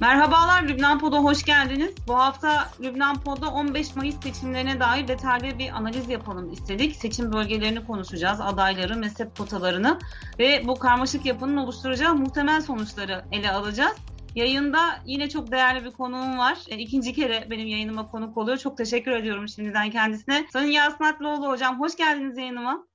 Merhabalar 0.00 0.62
Lübnan 0.62 0.98
Pod'a 0.98 1.18
hoş 1.18 1.42
geldiniz. 1.42 1.94
Bu 2.08 2.18
hafta 2.18 2.70
Lübnan 2.80 3.20
Pod'da 3.20 3.48
15 3.50 3.96
Mayıs 3.96 4.22
seçimlerine 4.22 4.80
dair 4.80 5.08
detaylı 5.08 5.58
bir 5.58 5.70
analiz 5.70 6.08
yapalım 6.08 6.52
istedik. 6.52 6.96
Seçim 6.96 7.32
bölgelerini 7.32 7.86
konuşacağız, 7.86 8.40
adayları, 8.40 8.96
mezhep 8.96 9.38
kotalarını 9.38 9.98
ve 10.38 10.62
bu 10.66 10.78
karmaşık 10.78 11.26
yapının 11.26 11.56
oluşturacağı 11.56 12.14
muhtemel 12.14 12.60
sonuçları 12.60 13.24
ele 13.32 13.50
alacağız. 13.50 13.96
Yayında 14.34 14.80
yine 15.06 15.28
çok 15.28 15.52
değerli 15.52 15.84
bir 15.84 15.90
konuğum 15.90 16.38
var. 16.38 16.58
E, 16.68 16.76
ikinci 16.76 17.14
kere 17.14 17.46
benim 17.50 17.66
yayınıma 17.66 18.10
konuk 18.10 18.36
oluyor. 18.36 18.58
Çok 18.58 18.76
teşekkür 18.76 19.10
ediyorum 19.10 19.48
şimdiden 19.48 19.90
kendisine. 19.90 20.46
Sayın 20.52 20.72
Yasin 20.72 21.04
Atlıoğlu 21.04 21.48
hocam 21.48 21.80
hoş 21.80 21.96
geldiniz 21.96 22.38
yayınıma. 22.38 22.87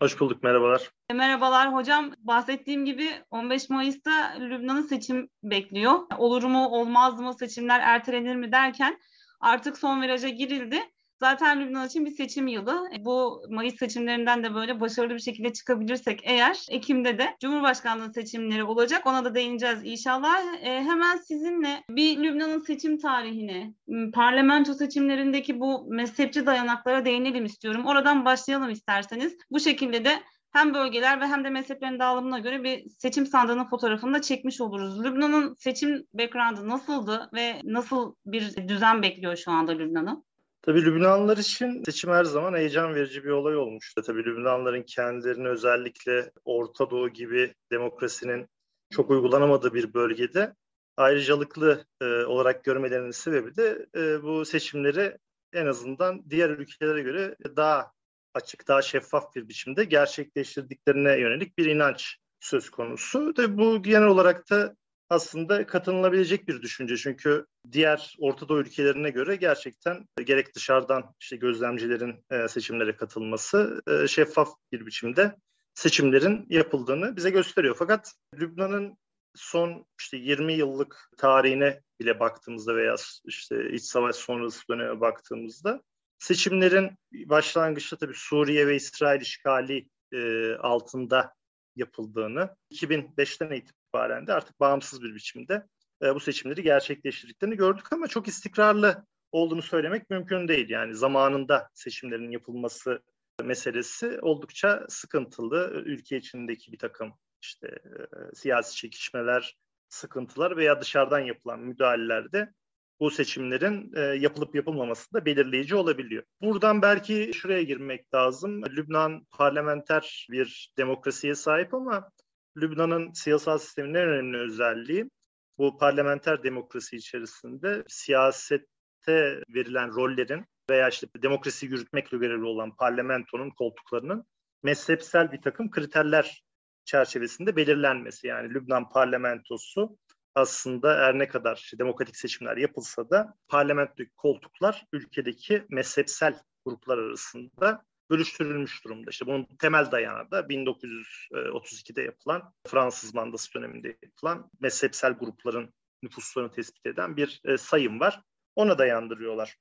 Hoş 0.00 0.20
bulduk, 0.20 0.42
merhabalar. 0.42 0.90
E, 1.10 1.14
merhabalar 1.14 1.74
hocam. 1.74 2.12
Bahsettiğim 2.18 2.84
gibi 2.84 3.10
15 3.30 3.70
Mayıs'ta 3.70 4.36
Lübnan'ın 4.40 4.82
seçim 4.82 5.28
bekliyor. 5.42 6.00
Olur 6.18 6.42
mu, 6.42 6.68
olmaz 6.68 7.20
mı, 7.20 7.34
seçimler 7.34 7.80
ertelenir 7.80 8.36
mi 8.36 8.52
derken 8.52 8.98
artık 9.40 9.78
son 9.78 10.02
viraja 10.02 10.28
girildi. 10.28 10.80
Zaten 11.20 11.60
Lübnan 11.60 11.86
için 11.86 12.04
bir 12.04 12.10
seçim 12.10 12.46
yılı. 12.46 12.88
E, 12.96 13.04
bu 13.04 13.42
Mayıs 13.50 13.76
seçimlerinden 13.76 14.44
de 14.44 14.54
böyle 14.54 14.80
başarılı 14.80 15.14
bir 15.14 15.20
şekilde 15.20 15.52
çıkabilirsek 15.52 16.20
eğer 16.22 16.66
Ekim'de 16.70 17.18
de 17.18 17.36
Cumhurbaşkanlığı 17.40 18.12
seçimleri 18.12 18.64
olacak. 18.64 19.06
Ona 19.06 19.24
da 19.24 19.34
değineceğiz 19.34 19.80
inşallah. 19.84 20.54
E, 20.62 20.82
hemen 20.82 21.16
sizinle 21.16 21.84
bir 21.90 22.22
Lübnan'ın 22.22 22.60
seçim 22.60 22.98
tarihine, 22.98 23.74
parlamento 24.12 24.74
seçimlerindeki 24.74 25.60
bu 25.60 25.86
mezhepçi 25.88 26.46
dayanaklara 26.46 27.04
değinelim 27.04 27.44
istiyorum. 27.44 27.86
Oradan 27.86 28.24
başlayalım 28.24 28.70
isterseniz. 28.70 29.36
Bu 29.50 29.60
şekilde 29.60 30.04
de 30.04 30.22
hem 30.52 30.74
bölgeler 30.74 31.20
ve 31.20 31.26
hem 31.26 31.44
de 31.44 31.50
mezheplerin 31.50 31.98
dağılımına 31.98 32.38
göre 32.38 32.64
bir 32.64 32.90
seçim 32.98 33.26
sandığının 33.26 33.64
fotoğrafını 33.64 34.14
da 34.14 34.22
çekmiş 34.22 34.60
oluruz. 34.60 35.04
Lübnan'ın 35.04 35.54
seçim 35.54 36.06
background'ı 36.14 36.68
nasıldı 36.68 37.30
ve 37.34 37.60
nasıl 37.64 38.14
bir 38.26 38.68
düzen 38.68 39.02
bekliyor 39.02 39.36
şu 39.36 39.50
anda 39.50 39.72
Lübnan'ı? 39.72 40.22
Tabii 40.66 40.84
Lübnanlılar 40.84 41.36
için 41.36 41.82
seçim 41.84 42.10
her 42.10 42.24
zaman 42.24 42.54
heyecan 42.54 42.94
verici 42.94 43.24
bir 43.24 43.30
olay 43.30 43.56
olmuştu. 43.56 44.02
Tabii 44.02 44.24
Lübnanlıların 44.24 44.82
kendilerini 44.82 45.48
özellikle 45.48 46.30
Orta 46.44 46.90
Doğu 46.90 47.08
gibi 47.08 47.54
demokrasinin 47.72 48.48
çok 48.90 49.10
uygulanamadığı 49.10 49.74
bir 49.74 49.94
bölgede 49.94 50.54
ayrıcalıklı 50.96 51.84
e, 52.00 52.04
olarak 52.04 52.64
görmelerinin 52.64 53.10
sebebi 53.10 53.56
de 53.56 53.86
e, 53.96 54.22
bu 54.22 54.44
seçimleri 54.44 55.18
en 55.52 55.66
azından 55.66 56.30
diğer 56.30 56.50
ülkelere 56.50 57.02
göre 57.02 57.36
daha 57.56 57.92
açık, 58.34 58.68
daha 58.68 58.82
şeffaf 58.82 59.34
bir 59.34 59.48
biçimde 59.48 59.84
gerçekleştirdiklerine 59.84 61.18
yönelik 61.20 61.58
bir 61.58 61.66
inanç 61.66 62.16
söz 62.40 62.70
konusu. 62.70 63.34
Tabii 63.34 63.58
bu 63.58 63.82
genel 63.82 64.08
olarak 64.08 64.50
da 64.50 64.76
aslında 65.10 65.66
katılınabilecek 65.66 66.48
bir 66.48 66.62
düşünce. 66.62 66.96
Çünkü 66.96 67.46
diğer 67.72 68.16
Orta 68.18 68.48
Doğu 68.48 68.60
ülkelerine 68.60 69.10
göre 69.10 69.36
gerçekten 69.36 70.08
gerek 70.24 70.54
dışarıdan 70.54 71.14
işte 71.20 71.36
gözlemcilerin 71.36 72.24
e, 72.30 72.48
seçimlere 72.48 72.96
katılması 72.96 73.82
e, 73.88 74.08
şeffaf 74.08 74.48
bir 74.72 74.86
biçimde 74.86 75.36
seçimlerin 75.74 76.46
yapıldığını 76.48 77.16
bize 77.16 77.30
gösteriyor. 77.30 77.76
Fakat 77.78 78.12
Lübnan'ın 78.34 78.98
son 79.34 79.86
işte 80.00 80.16
20 80.16 80.52
yıllık 80.52 81.10
tarihine 81.16 81.82
bile 82.00 82.20
baktığımızda 82.20 82.76
veya 82.76 82.94
işte 83.24 83.70
iç 83.70 83.84
savaş 83.84 84.16
sonrası 84.16 84.62
döneme 84.70 85.00
baktığımızda 85.00 85.82
seçimlerin 86.18 86.90
başlangıçta 87.12 87.96
tabii 87.96 88.14
Suriye 88.16 88.66
ve 88.66 88.76
İsrail 88.76 89.20
işgali 89.20 89.88
e, 90.12 90.52
altında 90.54 91.35
yapıldığını 91.76 92.56
2005'ten 92.72 93.50
itibaren 93.50 94.26
de 94.26 94.32
artık 94.32 94.60
bağımsız 94.60 95.02
bir 95.02 95.14
biçimde 95.14 95.66
e, 96.02 96.14
bu 96.14 96.20
seçimleri 96.20 96.62
gerçekleştirdiklerini 96.62 97.56
gördük 97.56 97.92
ama 97.92 98.06
çok 98.06 98.28
istikrarlı 98.28 99.06
olduğunu 99.32 99.62
söylemek 99.62 100.10
mümkün 100.10 100.48
değil. 100.48 100.70
Yani 100.70 100.94
zamanında 100.94 101.68
seçimlerin 101.74 102.30
yapılması 102.30 103.02
meselesi 103.44 104.20
oldukça 104.20 104.86
sıkıntılı. 104.88 105.82
Ülke 105.84 106.16
içindeki 106.16 106.72
bir 106.72 106.78
takım 106.78 107.12
işte 107.42 107.68
e, 107.68 108.34
siyasi 108.34 108.76
çekişmeler, 108.76 109.56
sıkıntılar 109.88 110.56
veya 110.56 110.80
dışarıdan 110.80 111.20
yapılan 111.20 111.60
müdahalelerde 111.60 112.52
bu 113.00 113.10
seçimlerin 113.10 113.92
e, 113.96 114.00
yapılıp 114.00 114.54
yapılmaması 114.54 115.24
belirleyici 115.24 115.74
olabiliyor. 115.74 116.22
Buradan 116.40 116.82
belki 116.82 117.30
şuraya 117.34 117.62
girmek 117.62 118.14
lazım. 118.14 118.62
Lübnan 118.64 119.24
parlamenter 119.30 120.26
bir 120.30 120.72
demokrasiye 120.78 121.34
sahip 121.34 121.74
ama 121.74 122.10
Lübnan'ın 122.56 123.12
siyasal 123.12 123.58
sisteminin 123.58 123.94
en 123.94 124.08
önemli 124.08 124.38
özelliği 124.38 125.10
bu 125.58 125.78
parlamenter 125.78 126.42
demokrasi 126.42 126.96
içerisinde 126.96 127.84
siyasette 127.88 129.42
verilen 129.54 129.94
rollerin 129.94 130.44
veya 130.70 130.88
işte 130.88 131.06
demokrasi 131.22 131.66
yürütmekle 131.66 132.18
görevli 132.18 132.44
olan 132.44 132.76
parlamentonun 132.76 133.50
koltuklarının 133.50 134.24
mezhepsel 134.62 135.32
bir 135.32 135.42
takım 135.42 135.70
kriterler 135.70 136.42
çerçevesinde 136.84 137.56
belirlenmesi. 137.56 138.26
Yani 138.26 138.54
Lübnan 138.54 138.88
parlamentosu 138.88 139.98
aslında 140.36 140.98
her 140.98 141.18
ne 141.18 141.28
kadar 141.28 141.72
demokratik 141.78 142.16
seçimler 142.16 142.56
yapılsa 142.56 143.10
da 143.10 143.34
parlamentodaki 143.48 144.10
koltuklar 144.16 144.86
ülkedeki 144.92 145.66
mezhepsel 145.70 146.40
gruplar 146.64 146.98
arasında 146.98 147.84
bölüştürülmüş 148.10 148.84
durumda. 148.84 149.10
İşte 149.10 149.26
bunun 149.26 149.46
temel 149.58 149.90
dayanağı 149.90 150.30
da 150.30 150.40
1932'de 150.40 152.02
yapılan 152.02 152.52
Fransız 152.66 153.14
mandası 153.14 153.54
döneminde 153.54 153.96
yapılan 154.02 154.50
mezhepsel 154.60 155.12
grupların 155.12 155.74
nüfuslarını 156.02 156.52
tespit 156.52 156.86
eden 156.86 157.16
bir 157.16 157.40
e, 157.44 157.56
sayım 157.56 158.00
var. 158.00 158.22
Ona 158.56 158.78
dayandırıyorlar. 158.78 159.56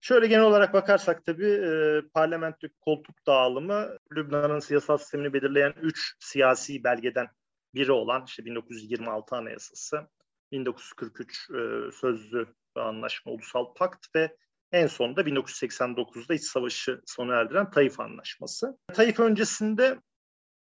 Şöyle 0.00 0.26
genel 0.26 0.44
olarak 0.44 0.74
bakarsak 0.74 1.24
tabii 1.24 1.50
e, 1.50 2.02
parlamentodaki 2.14 2.74
koltuk 2.80 3.26
dağılımı 3.26 3.98
Lübnan'ın 4.12 4.58
siyasal 4.58 4.98
sistemini 4.98 5.32
belirleyen 5.32 5.74
üç 5.82 6.14
siyasi 6.20 6.84
belgeden 6.84 7.28
biri 7.74 7.92
olan 7.92 8.24
işte 8.26 8.44
1926 8.44 9.36
Anayasası, 9.36 10.08
1943 10.52 11.50
e, 11.50 11.92
Sözlü 11.92 12.46
Anlaşma 12.74 13.32
Ulusal 13.32 13.74
Pakt 13.74 14.06
ve 14.16 14.36
en 14.72 14.86
sonunda 14.86 15.20
1989'da 15.20 16.34
iç 16.34 16.42
savaşı 16.42 17.00
sona 17.06 17.34
erdiren 17.34 17.70
Taif 17.70 18.00
Anlaşması. 18.00 18.78
Taif 18.92 19.20
öncesinde 19.20 20.00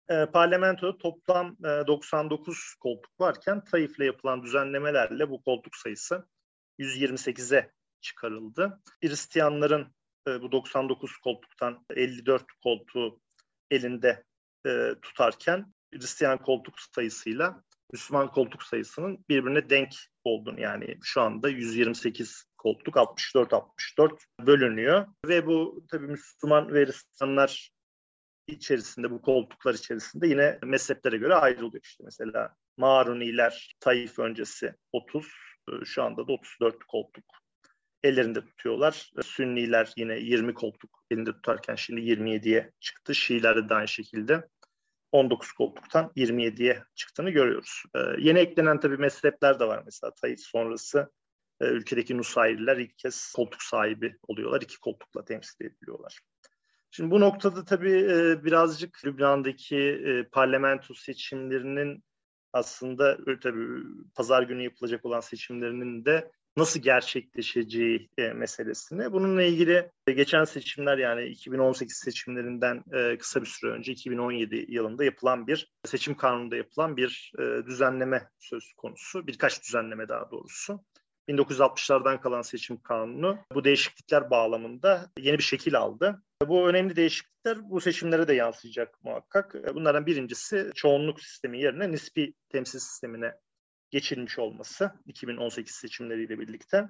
e, 0.09 0.25
parlamentoda 0.25 0.97
toplam 0.97 1.57
e, 1.65 1.87
99 1.87 2.75
koltuk 2.79 3.19
varken 3.19 3.63
Taif'le 3.63 3.99
yapılan 3.99 4.43
düzenlemelerle 4.43 5.29
bu 5.29 5.43
koltuk 5.43 5.75
sayısı 5.75 6.27
128'e 6.79 7.71
çıkarıldı. 8.01 8.81
Hristiyanların 9.01 9.95
e, 10.27 10.41
bu 10.41 10.51
99 10.51 11.17
koltuktan 11.17 11.85
54 11.89 12.43
koltuğu 12.63 13.19
elinde 13.71 14.23
e, 14.67 14.95
tutarken 15.01 15.73
Hristiyan 15.95 16.37
koltuk 16.37 16.79
sayısıyla 16.79 17.63
Müslüman 17.93 18.31
koltuk 18.31 18.63
sayısının 18.63 19.25
birbirine 19.29 19.69
denk 19.69 19.93
olduğunu 20.23 20.61
yani 20.61 20.97
şu 21.03 21.21
anda 21.21 21.49
128 21.49 22.45
koltuk 22.57 22.95
64-64 22.95 24.17
bölünüyor 24.39 25.07
ve 25.25 25.45
bu 25.45 25.85
tabii 25.91 26.07
Müslüman 26.07 26.73
ve 26.73 26.85
Hristiyanlar 26.85 27.71
içerisinde 28.47 29.11
bu 29.11 29.21
koltuklar 29.21 29.73
içerisinde 29.73 30.27
yine 30.27 30.59
mezheplere 30.63 31.17
göre 31.17 31.33
ayrılıyor 31.35 31.83
işte 31.83 32.03
mesela 32.03 32.55
Maruniler 32.77 33.75
Taif 33.79 34.19
öncesi 34.19 34.75
30 34.91 35.27
şu 35.83 36.03
anda 36.03 36.27
da 36.27 36.31
34 36.31 36.83
koltuk 36.83 37.25
ellerinde 38.03 38.45
tutuyorlar. 38.45 39.11
Sünniler 39.23 39.93
yine 39.97 40.19
20 40.19 40.53
koltuk 40.53 41.03
elinde 41.11 41.31
tutarken 41.31 41.75
şimdi 41.75 42.01
27'ye 42.01 42.71
çıktı. 42.79 43.15
Şiiler 43.15 43.69
de 43.69 43.73
aynı 43.73 43.87
şekilde 43.87 44.47
19 45.11 45.51
koltuktan 45.51 46.11
27'ye 46.15 46.83
çıktığını 46.95 47.29
görüyoruz. 47.29 47.83
Ee, 47.95 47.99
yeni 48.19 48.39
eklenen 48.39 48.79
tabii 48.79 48.97
mezhepler 48.97 49.59
de 49.59 49.67
var 49.67 49.83
mesela 49.85 50.13
Tayyip 50.13 50.39
sonrası 50.39 51.11
e, 51.61 51.65
ülkedeki 51.65 52.17
Nusayriler 52.17 52.77
ilk 52.77 52.97
kez 52.97 53.31
koltuk 53.35 53.63
sahibi 53.63 54.17
oluyorlar. 54.27 54.61
iki 54.61 54.79
koltukla 54.79 55.25
temsil 55.25 55.65
ediliyorlar. 55.65 56.19
Şimdi 56.91 57.11
bu 57.11 57.19
noktada 57.19 57.65
tabii 57.65 57.97
e, 57.97 58.43
birazcık 58.43 59.05
Lübnan'daki 59.05 59.77
e, 59.77 60.29
parlamento 60.29 60.93
seçimlerinin 60.93 62.03
aslında 62.53 63.17
tabii 63.41 63.83
pazar 64.15 64.43
günü 64.43 64.63
yapılacak 64.63 65.05
olan 65.05 65.19
seçimlerinin 65.19 66.05
de 66.05 66.31
nasıl 66.57 66.79
gerçekleşeceği 66.79 68.09
e, 68.17 68.33
meselesini. 68.33 69.11
Bununla 69.11 69.43
ilgili 69.43 69.91
e, 70.07 70.11
geçen 70.11 70.43
seçimler 70.43 70.97
yani 70.97 71.25
2018 71.25 71.97
seçimlerinden 71.97 72.83
e, 72.93 73.17
kısa 73.17 73.41
bir 73.41 73.45
süre 73.45 73.71
önce 73.71 73.91
2017 73.91 74.65
yılında 74.69 75.03
yapılan 75.03 75.47
bir 75.47 75.71
seçim 75.85 76.17
kanununda 76.17 76.55
yapılan 76.55 76.97
bir 76.97 77.31
düzenleme 77.65 78.29
söz 78.39 78.73
konusu. 78.73 79.27
Birkaç 79.27 79.63
düzenleme 79.63 80.09
daha 80.09 80.31
doğrusu. 80.31 80.79
1960'lardan 81.29 82.21
kalan 82.21 82.41
seçim 82.41 82.81
kanunu 82.81 83.37
bu 83.53 83.63
değişiklikler 83.63 84.29
bağlamında 84.29 85.11
yeni 85.19 85.37
bir 85.37 85.43
şekil 85.43 85.77
aldı. 85.77 86.21
Bu 86.47 86.69
önemli 86.69 86.95
değişiklikler 86.95 87.69
bu 87.69 87.81
seçimlere 87.81 88.27
de 88.27 88.33
yansıyacak 88.33 89.03
muhakkak. 89.03 89.55
Bunlardan 89.75 90.05
birincisi 90.05 90.71
çoğunluk 90.75 91.21
sistemi 91.21 91.61
yerine 91.61 91.91
nispi 91.91 92.33
temsil 92.49 92.79
sistemine 92.79 93.33
geçilmiş 93.91 94.39
olması 94.39 94.91
2018 95.05 95.75
seçimleriyle 95.75 96.39
birlikte. 96.39 96.87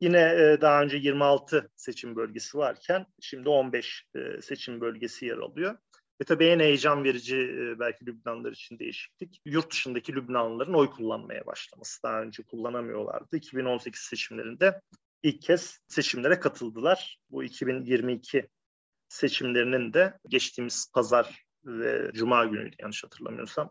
Yine 0.00 0.20
e, 0.20 0.60
daha 0.60 0.82
önce 0.82 0.96
26 0.96 1.70
seçim 1.76 2.16
bölgesi 2.16 2.58
varken 2.58 3.06
şimdi 3.20 3.48
15 3.48 4.04
e, 4.14 4.42
seçim 4.42 4.80
bölgesi 4.80 5.26
yer 5.26 5.38
alıyor. 5.38 5.78
Ve 6.20 6.24
tabii 6.24 6.46
en 6.46 6.60
heyecan 6.60 7.04
verici 7.04 7.36
e, 7.36 7.78
belki 7.78 8.06
Lübnanlılar 8.06 8.52
için 8.52 8.78
değişiklik 8.78 9.40
yurt 9.44 9.72
dışındaki 9.72 10.14
Lübnanlıların 10.14 10.74
oy 10.74 10.90
kullanmaya 10.90 11.46
başlaması. 11.46 12.02
Daha 12.02 12.22
önce 12.22 12.42
kullanamıyorlardı. 12.42 13.36
2018 13.36 14.00
seçimlerinde 14.00 14.80
ilk 15.22 15.42
kez 15.42 15.78
seçimlere 15.88 16.40
katıldılar. 16.40 17.18
Bu 17.30 17.44
2022 17.44 18.48
seçimlerinin 19.08 19.92
de 19.92 20.18
geçtiğimiz 20.28 20.92
pazar 20.94 21.44
ve 21.64 22.10
cuma 22.14 22.44
günüydü 22.44 22.76
yanlış 22.78 23.04
hatırlamıyorsam 23.04 23.70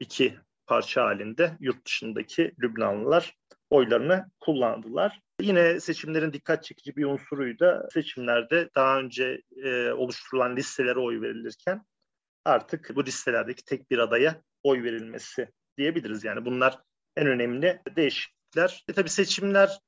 iki 0.00 0.38
parça 0.66 1.04
halinde 1.04 1.56
yurt 1.60 1.86
dışındaki 1.86 2.52
Lübnanlılar 2.62 3.34
oylarını 3.70 4.30
kullandılar. 4.40 5.20
Yine 5.40 5.80
seçimlerin 5.80 6.32
dikkat 6.32 6.64
çekici 6.64 6.96
bir 6.96 7.04
unsuruydu 7.04 7.58
da 7.64 7.88
seçimlerde 7.92 8.70
daha 8.74 8.98
önce 8.98 9.42
e, 9.64 9.92
oluşturulan 9.92 10.56
listelere 10.56 10.98
oy 10.98 11.20
verilirken 11.20 11.82
artık 12.44 12.96
bu 12.96 13.04
listelerdeki 13.04 13.64
tek 13.64 13.90
bir 13.90 13.98
adaya 13.98 14.42
oy 14.62 14.82
verilmesi 14.82 15.48
diyebiliriz. 15.78 16.24
Yani 16.24 16.44
bunlar 16.44 16.78
en 17.16 17.26
önemli 17.26 17.82
değişiklikler. 17.96 18.84
E, 18.88 18.92
tabii 18.92 19.08
seçimler 19.08 19.78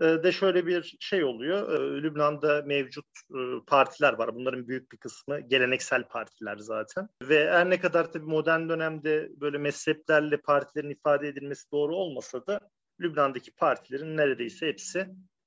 de 0.00 0.32
şöyle 0.32 0.66
bir 0.66 0.96
şey 1.00 1.24
oluyor. 1.24 1.72
E, 1.72 2.02
Lübnan'da 2.02 2.62
mevcut 2.66 3.06
e, 3.30 3.38
partiler 3.66 4.12
var. 4.12 4.34
Bunların 4.34 4.68
büyük 4.68 4.92
bir 4.92 4.96
kısmı 4.96 5.40
geleneksel 5.40 6.08
partiler 6.08 6.56
zaten. 6.56 7.08
Ve 7.22 7.50
her 7.50 7.70
ne 7.70 7.80
kadar 7.80 8.12
tabii 8.12 8.26
modern 8.26 8.68
dönemde 8.68 9.28
böyle 9.40 9.58
mezheplerle 9.58 10.36
partilerin 10.36 10.90
ifade 10.90 11.28
edilmesi 11.28 11.70
doğru 11.72 11.96
olmasa 11.96 12.46
da 12.46 12.60
Lübnan'daki 13.00 13.54
partilerin 13.54 14.16
neredeyse 14.16 14.66
hepsi 14.66 15.06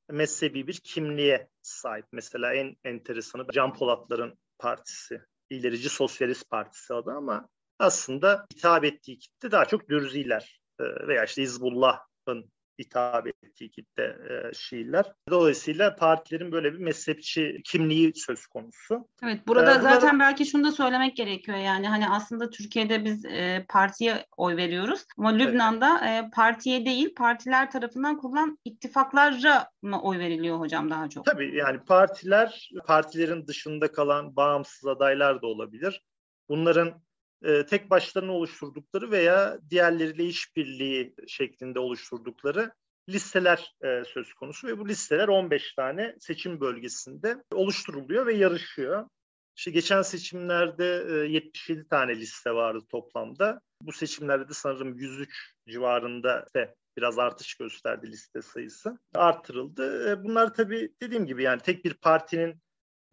mezhebi 0.09 0.67
bir 0.67 0.79
kimliğe 0.83 1.49
sahip. 1.61 2.05
Mesela 2.11 2.53
en 2.53 2.75
enteresanı 2.83 3.45
Can 3.53 3.73
Polatlar'ın 3.73 4.39
partisi, 4.59 5.21
İlerici 5.49 5.89
Sosyalist 5.89 6.49
Partisi 6.49 6.93
adı 6.93 7.11
ama 7.11 7.49
aslında 7.79 8.45
hitap 8.53 8.83
ettiği 8.83 9.17
kitle 9.17 9.51
daha 9.51 9.65
çok 9.65 9.89
Dürziler 9.89 10.61
veya 10.79 11.23
işte 11.23 11.41
Hizbullah'ın 11.41 12.51
hitap 12.79 13.27
ettiği 13.27 13.71
kitle 13.71 14.03
e, 14.03 14.53
Şiiler. 14.53 15.05
Dolayısıyla 15.29 15.95
partilerin 15.95 16.51
böyle 16.51 16.73
bir 16.73 16.79
mezhepçi 16.79 17.61
kimliği 17.65 18.13
söz 18.15 18.47
konusu. 18.47 19.07
Evet 19.23 19.47
burada 19.47 19.71
ee, 19.71 19.81
zaten 19.81 20.15
bunlar... 20.15 20.27
belki 20.27 20.45
şunu 20.45 20.63
da 20.63 20.71
söylemek 20.71 21.15
gerekiyor 21.15 21.57
yani 21.57 21.87
hani 21.87 22.09
aslında 22.09 22.49
Türkiye'de 22.49 23.05
biz 23.05 23.25
e, 23.25 23.65
partiye 23.69 24.25
oy 24.37 24.57
veriyoruz 24.57 25.05
ama 25.17 25.29
Lübnan'da 25.29 26.01
evet. 26.03 26.23
e, 26.23 26.29
partiye 26.35 26.85
değil 26.85 27.15
partiler 27.15 27.71
tarafından 27.71 28.17
kurulan 28.17 28.59
ittifaklara 28.65 29.69
mı 29.81 30.01
oy 30.01 30.19
veriliyor 30.19 30.59
hocam 30.59 30.89
daha 30.89 31.09
çok? 31.09 31.25
Tabii 31.25 31.55
yani 31.55 31.79
partiler 31.79 32.69
partilerin 32.85 33.47
dışında 33.47 33.91
kalan 33.91 34.35
bağımsız 34.35 34.87
adaylar 34.87 35.41
da 35.41 35.47
olabilir. 35.47 36.03
Bunların 36.49 37.01
e, 37.43 37.65
tek 37.65 37.89
başlarına 37.89 38.31
oluşturdukları 38.31 39.11
veya 39.11 39.59
diğerleriyle 39.69 40.25
işbirliği 40.25 41.15
şeklinde 41.27 41.79
oluşturdukları 41.79 42.71
listeler 43.09 43.73
e, 43.83 44.03
söz 44.05 44.33
konusu 44.33 44.67
ve 44.67 44.77
bu 44.77 44.87
listeler 44.87 45.27
15 45.27 45.73
tane 45.73 46.15
seçim 46.19 46.59
bölgesinde 46.59 47.43
oluşturuluyor 47.53 48.25
ve 48.25 48.33
yarışıyor. 48.33 49.07
İşte 49.55 49.71
geçen 49.71 50.01
seçimlerde 50.01 51.05
e, 51.09 51.13
77 51.13 51.87
tane 51.87 52.15
liste 52.15 52.51
vardı 52.51 52.85
toplamda. 52.89 53.61
Bu 53.81 53.91
seçimlerde 53.91 54.49
de 54.49 54.53
sanırım 54.53 54.93
103 54.97 55.53
civarında 55.67 56.45
de 56.55 56.75
biraz 56.97 57.19
artış 57.19 57.55
gösterdi 57.55 58.11
liste 58.11 58.41
sayısı. 58.41 58.99
Artırıldı. 59.15 60.11
E, 60.11 60.23
bunlar 60.23 60.53
tabii 60.53 60.93
dediğim 61.01 61.25
gibi 61.25 61.43
yani 61.43 61.61
tek 61.61 61.85
bir 61.85 61.93
partinin 61.93 62.61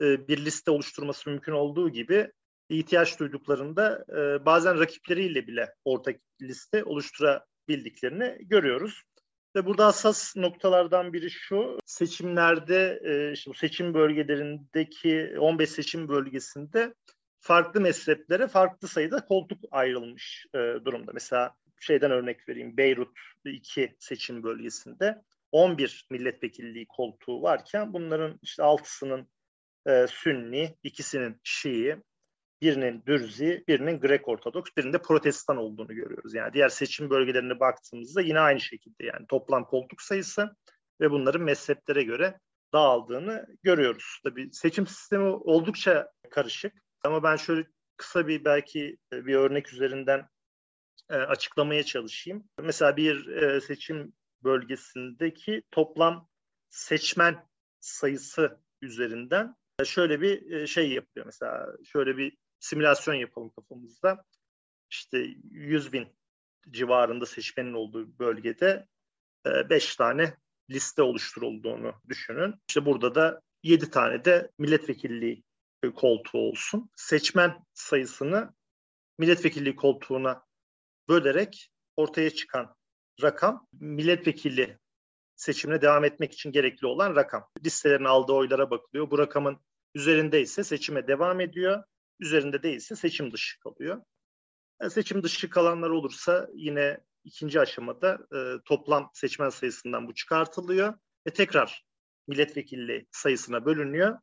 e, 0.01 0.29
bir 0.29 0.45
liste 0.45 0.71
oluşturması 0.71 1.31
mümkün 1.31 1.53
olduğu 1.53 1.91
gibi 1.91 2.33
ihtiyaç 2.69 3.21
duyduklarında 3.21 4.05
e, 4.09 4.47
bazen 4.47 4.79
rakipleriyle 4.81 5.47
bile 5.47 5.75
ortak 5.85 6.21
liste 6.43 6.85
oluşturabildiklerini 6.85 8.39
görüyoruz. 8.41 9.03
Ve 9.57 9.67
burada 9.67 9.87
hassas 9.87 10.37
noktalardan 10.37 11.13
biri 11.13 11.31
şu, 11.31 11.79
seçimlerde, 11.85 13.01
e, 13.05 13.33
işte 13.33 13.51
bu 13.51 13.55
seçim 13.55 13.95
bölgelerindeki 13.95 15.37
15 15.39 15.71
seçim 15.71 16.09
bölgesinde 16.09 16.95
farklı 17.39 17.81
mezheplere 17.81 18.49
farklı 18.49 18.89
sayıda 18.89 19.25
koltuk 19.25 19.59
ayrılmış 19.71 20.47
e, 20.55 20.59
durumda. 20.59 21.11
Mesela 21.15 21.55
şeyden 21.81 22.11
örnek 22.11 22.49
vereyim, 22.49 22.77
Beyrut 22.77 23.19
2 23.45 23.97
seçim 23.99 24.43
bölgesinde 24.43 25.23
11 25.53 26.07
milletvekilliği 26.11 26.87
koltuğu 26.87 27.43
varken 27.43 27.93
bunların 27.93 28.39
işte 28.43 28.63
altısının 28.63 29.29
e, 29.87 30.07
Sünni, 30.07 30.77
ikisinin 30.83 31.41
Şii, 31.43 31.97
birinin 32.63 33.03
Dürzi, 33.07 33.65
birinin 33.69 34.01
Grek 34.01 34.29
Ortodoks, 34.29 34.71
birinde 34.77 35.03
Protestan 35.03 35.57
olduğunu 35.57 35.95
görüyoruz. 35.95 36.35
Yani 36.35 36.53
diğer 36.53 36.69
seçim 36.69 37.11
bölgelerine 37.11 37.61
baktığımızda 37.61 38.21
yine 38.21 38.41
aynı 38.41 38.61
şekilde 38.61 39.05
yani 39.05 39.27
toplam 39.27 39.65
koltuk 39.65 40.03
sayısı 40.03 40.57
ve 41.01 41.11
bunların 41.11 41.43
mezheplere 41.43 42.03
göre 42.03 42.41
dağıldığını 42.73 43.47
görüyoruz. 43.63 44.21
Tabii 44.25 44.51
seçim 44.53 44.87
sistemi 44.87 45.29
oldukça 45.29 46.11
karışık 46.31 46.73
ama 47.05 47.23
ben 47.23 47.37
şöyle 47.37 47.67
kısa 47.97 48.29
bir 48.29 48.45
belki 48.45 48.97
bir 49.13 49.35
örnek 49.35 49.73
üzerinden 49.73 50.29
e, 51.11 51.15
açıklamaya 51.15 51.83
çalışayım. 51.83 52.45
Mesela 52.63 52.97
bir 52.97 53.27
e, 53.27 53.61
seçim 53.61 54.13
bölgesindeki 54.45 55.63
toplam 55.71 56.29
seçmen 56.71 57.47
sayısı 57.81 58.61
üzerinden 58.83 59.57
şöyle 59.85 60.21
bir 60.21 60.67
şey 60.67 60.93
yapıyor. 60.93 61.27
Mesela 61.27 61.67
şöyle 61.85 62.17
bir 62.17 62.37
simülasyon 62.67 63.15
yapalım 63.15 63.51
kafamızda. 63.51 64.25
İşte 64.91 65.27
100 65.51 65.93
bin 65.93 66.17
civarında 66.71 67.27
seçmenin 67.27 67.73
olduğu 67.73 68.19
bölgede 68.19 68.87
5 69.47 69.95
e, 69.95 69.97
tane 69.97 70.37
liste 70.71 71.03
oluşturulduğunu 71.03 71.93
düşünün. 72.09 72.55
İşte 72.69 72.87
burada 72.87 73.15
da 73.15 73.43
7 73.63 73.91
tane 73.91 74.25
de 74.25 74.51
milletvekilliği 74.59 75.45
koltuğu 75.97 76.39
olsun. 76.39 76.91
Seçmen 76.97 77.65
sayısını 77.75 78.55
milletvekilliği 79.19 79.77
koltuğuna 79.77 80.45
bölerek 81.09 81.71
ortaya 81.97 82.31
çıkan 82.31 82.77
rakam 83.23 83.67
milletvekili 83.73 84.79
seçimine 85.37 85.83
devam 85.83 86.05
etmek 86.05 86.33
için 86.33 86.53
gerekli 86.53 86.87
olan 86.87 87.17
rakam. 87.17 87.49
Listelerin 87.65 88.05
aldığı 88.05 88.33
oylara 88.33 88.71
bakılıyor. 88.71 89.11
Bu 89.11 89.19
rakamın 89.19 89.61
üzerindeyse 89.95 90.65
seçime 90.65 91.09
devam 91.09 91.41
ediyor 91.41 91.85
üzerinde 92.21 92.63
değilse 92.63 92.97
seçim 92.97 93.33
dışı 93.33 93.61
kalıyor. 93.61 94.03
Yani 94.81 94.91
seçim 94.91 95.23
dışı 95.23 95.51
kalanlar 95.51 95.91
olursa 95.91 96.49
yine 96.55 97.01
ikinci 97.25 97.61
aşamada 97.61 98.19
e, 98.35 98.39
toplam 98.65 99.11
seçmen 99.15 99.49
sayısından 99.49 100.09
bu 100.09 100.15
çıkartılıyor 100.15 100.95
ve 101.27 101.31
tekrar 101.31 101.85
milletvekilliği 102.29 103.07
sayısına 103.13 103.65
bölünüyor 103.65 104.19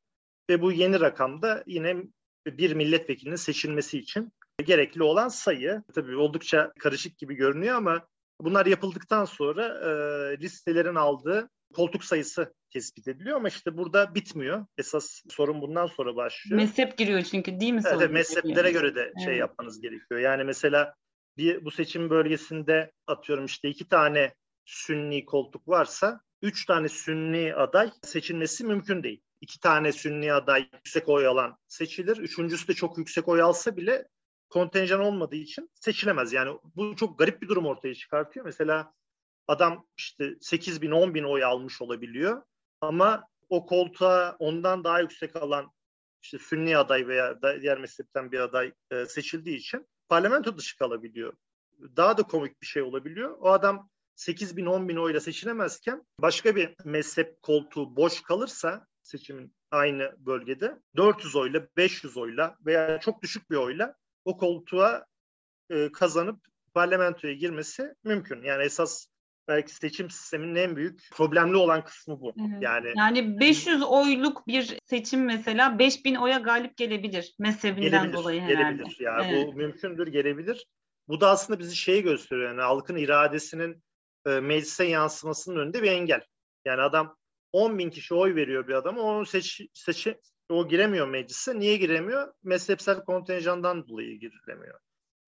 ve 0.50 0.62
bu 0.62 0.71
yeni 0.71 1.00
rakamda 1.00 1.63
yine 1.67 2.03
bir 2.47 2.73
milletvekilinin 2.73 3.35
seçilmesi 3.35 4.00
için 4.00 4.31
gerekli 4.65 5.03
olan 5.03 5.27
sayı. 5.27 5.83
Tabii 5.95 6.15
oldukça 6.15 6.73
karışık 6.79 7.17
gibi 7.17 7.35
görünüyor 7.35 7.75
ama 7.75 8.07
bunlar 8.41 8.65
yapıldıktan 8.65 9.25
sonra 9.25 9.65
e, 9.65 9.89
listelerin 10.39 10.95
aldığı 10.95 11.50
koltuk 11.73 12.03
sayısı 12.03 12.53
tespit 12.74 13.08
ediliyor 13.08 13.38
ama 13.38 13.48
işte 13.48 13.77
burada 13.77 14.15
bitmiyor. 14.15 14.65
Esas 14.77 15.22
sorun 15.30 15.62
bundan 15.62 15.88
sonra 15.88 16.15
başlıyor. 16.15 16.62
Mezhep 16.62 16.98
giriyor 16.98 17.22
çünkü 17.22 17.60
değil 17.60 17.74
mi? 17.74 17.82
Evet, 17.86 18.12
mezheplere 18.12 18.72
göre 18.72 18.96
de 18.96 19.13
şey 19.24 19.27
evet. 19.27 19.39
yapmanız 19.39 19.82
gerekiyor. 19.82 20.20
Yani 20.20 20.44
mesela 20.44 20.96
bir 21.38 21.65
bu 21.65 21.72
seçim 21.72 22.10
bölgesinde 22.10 22.92
atıyorum 23.08 23.46
işte 23.46 23.70
iki 23.70 23.89
tane 23.89 24.34
sünni 24.65 25.25
koltuk 25.25 25.68
varsa 25.68 26.22
üç 26.42 26.65
tane 26.65 26.89
sünni 26.89 27.56
aday 27.56 27.92
seçilmesi 28.01 28.63
mümkün 28.63 29.03
değil. 29.03 29.22
İki 29.42 29.60
tane 29.60 29.92
sünni 29.92 30.34
aday 30.34 30.70
yüksek 30.74 31.10
oy 31.10 31.27
alan 31.27 31.58
seçilir. 31.68 32.18
Üçüncüsü 32.18 32.68
de 32.68 32.74
çok 32.74 32.98
yüksek 32.98 33.27
oy 33.27 33.42
alsa 33.42 33.77
bile 33.77 34.08
kontenjan 34.50 35.00
olmadığı 35.00 35.36
için 35.36 35.70
seçilemez. 35.74 36.34
Yani 36.34 36.60
bu 36.75 36.96
çok 36.96 37.20
garip 37.20 37.42
bir 37.42 37.48
durum 37.48 37.65
ortaya 37.65 37.96
çıkartıyor. 37.96 38.46
Mesela 38.46 38.94
adam 39.48 39.88
işte 39.98 40.36
8 40.42 40.82
bin 40.82 40.92
10 40.92 41.13
bin 41.13 41.24
oy 41.24 41.44
almış 41.44 41.82
olabiliyor 41.82 42.42
ama 42.83 43.27
o 43.49 43.65
koltuğa 43.65 44.35
ondan 44.39 44.83
daha 44.83 44.99
yüksek 44.99 45.35
alan 45.35 45.71
işte 46.21 46.39
Sünni 46.39 46.77
aday 46.77 47.07
veya 47.07 47.41
diğer 47.61 47.77
mezhepten 47.77 48.31
bir 48.31 48.39
aday 48.39 48.73
e, 48.91 49.05
seçildiği 49.05 49.57
için 49.57 49.87
parlamento 50.09 50.57
dışı 50.57 50.77
kalabiliyor. 50.77 51.33
Daha 51.79 52.17
da 52.17 52.23
komik 52.23 52.61
bir 52.61 52.67
şey 52.67 52.81
olabiliyor. 52.81 53.37
O 53.39 53.51
adam 53.51 53.89
8 54.15 54.57
bin 54.57 54.65
10 54.65 54.89
bin 54.89 54.95
oyla 54.95 55.19
seçilemezken 55.19 56.03
başka 56.19 56.55
bir 56.55 56.75
mezhep 56.83 57.41
koltuğu 57.41 57.95
boş 57.95 58.21
kalırsa 58.21 58.87
seçimin 59.01 59.55
aynı 59.71 60.15
bölgede 60.17 60.79
400 60.95 61.35
oyla 61.35 61.67
500 61.77 62.17
oyla 62.17 62.57
veya 62.65 62.99
çok 62.99 63.21
düşük 63.21 63.51
bir 63.51 63.55
oyla 63.55 63.95
o 64.25 64.37
koltuğa 64.37 65.05
e, 65.69 65.91
kazanıp 65.91 66.45
parlamentoya 66.73 67.33
girmesi 67.33 67.95
mümkün. 68.03 68.43
Yani 68.43 68.63
esas 68.63 69.07
belki 69.47 69.75
seçim 69.75 70.09
sisteminin 70.09 70.55
en 70.55 70.75
büyük 70.75 71.09
problemli 71.12 71.55
olan 71.55 71.83
kısmı 71.83 72.21
bu. 72.21 72.33
Evet. 72.39 72.62
Yani 72.62 72.93
Yani 72.97 73.39
500 73.39 73.83
oyluk 73.83 74.47
bir 74.47 74.77
seçim 74.85 75.25
mesela 75.25 75.79
5000 75.79 76.15
oya 76.15 76.38
galip 76.38 76.77
gelebilir 76.77 77.35
mezhebinden 77.39 77.91
gelebilir, 77.91 78.13
dolayı 78.13 78.41
herhalde. 78.41 78.73
gelebilir. 78.73 78.97
Yani 79.00 79.31
Evet. 79.31 79.47
bu 79.47 79.53
mümkündür, 79.53 80.07
gelebilir. 80.07 80.65
Bu 81.07 81.21
da 81.21 81.29
aslında 81.29 81.59
bizi 81.59 81.75
şeyi 81.75 82.03
gösteriyor. 82.03 82.50
Yani 82.50 82.62
halkın 82.62 82.95
iradesinin 82.95 83.83
e, 84.27 84.29
meclise 84.39 84.83
yansımasının 84.85 85.59
önünde 85.59 85.83
bir 85.83 85.91
engel. 85.91 86.21
Yani 86.65 86.81
adam 86.81 87.15
10 87.51 87.79
bin 87.79 87.89
kişi 87.89 88.13
oy 88.13 88.35
veriyor 88.35 88.67
bir 88.67 88.73
adama. 88.73 89.01
Onu 89.01 89.25
seç, 89.25 89.62
seçi, 89.73 90.19
o 90.50 90.67
giremiyor 90.67 91.07
meclise. 91.07 91.59
Niye 91.59 91.77
giremiyor? 91.77 92.33
Mezhepsel 92.43 93.03
kontenjandan 93.05 93.88
dolayı 93.88 94.19
giremiyor. 94.19 94.79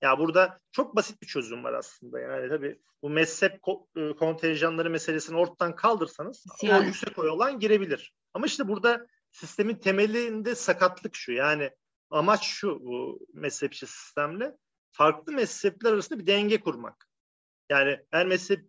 Ya 0.01 0.19
burada 0.19 0.59
çok 0.71 0.95
basit 0.95 1.21
bir 1.21 1.27
çözüm 1.27 1.63
var 1.63 1.73
aslında. 1.73 2.19
Yani 2.19 2.49
tabii 2.49 2.79
bu 3.01 3.09
mezhep 3.09 3.59
e, 3.95 4.15
kontenjanları 4.15 4.89
meselesini 4.89 5.37
ortadan 5.37 5.75
kaldırsanız 5.75 6.45
Siyasi. 6.59 6.83
o 6.83 6.87
yüksek 6.87 7.19
oy 7.19 7.29
olan 7.29 7.59
girebilir. 7.59 8.13
Ama 8.33 8.45
işte 8.45 8.67
burada 8.67 9.07
sistemin 9.31 9.75
temelinde 9.75 10.55
sakatlık 10.55 11.15
şu. 11.15 11.31
Yani 11.31 11.71
amaç 12.09 12.43
şu 12.43 12.79
bu 12.85 13.27
mezhepçi 13.33 13.87
sistemle 13.87 14.55
farklı 14.91 15.33
mezhepler 15.33 15.93
arasında 15.93 16.19
bir 16.19 16.27
denge 16.27 16.59
kurmak. 16.59 17.07
Yani 17.69 17.99
her 18.11 18.27
mezhep 18.27 18.65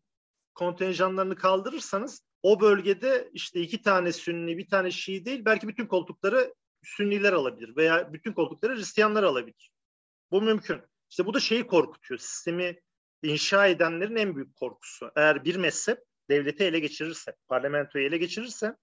kontenjanlarını 0.55 1.37
kaldırırsanız 1.37 2.23
o 2.43 2.61
bölgede 2.61 3.31
işte 3.33 3.61
iki 3.61 3.83
tane 3.83 4.13
Sünni, 4.13 4.59
bir 4.59 4.69
tane 4.69 4.91
Şii 4.91 5.25
değil 5.25 5.45
belki 5.45 5.69
bütün 5.69 5.87
koltukları 5.87 6.55
Sünniler 6.85 7.33
alabilir 7.33 7.77
veya 7.77 8.13
bütün 8.13 8.33
koltukları 8.33 8.77
Hristiyanlar 8.77 9.23
alabilir. 9.23 9.71
Bu 10.31 10.43
mümkün. 10.43 10.83
İşte 11.11 11.27
bu 11.27 11.35
da 11.35 11.41
şeyi 11.41 11.67
korkutuyor. 11.67 12.19
Sistemi 12.19 12.81
inşa 13.23 13.67
edenlerin 13.67 14.17
en 14.17 14.37
büyük 14.37 14.57
korkusu. 14.57 15.11
Eğer 15.17 15.45
bir 15.45 15.57
mezhep 15.57 15.99
devleti 16.31 16.65
ele 16.65 16.79
geçirirse, 16.79 17.37
parlamentoyu 17.49 18.07
ele 18.07 18.19
geçirirse 18.19 18.77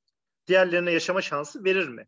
diğerlerine 0.47 0.91
yaşama 0.91 1.21
şansı 1.21 1.63
verir 1.63 1.87
mi? 1.87 2.07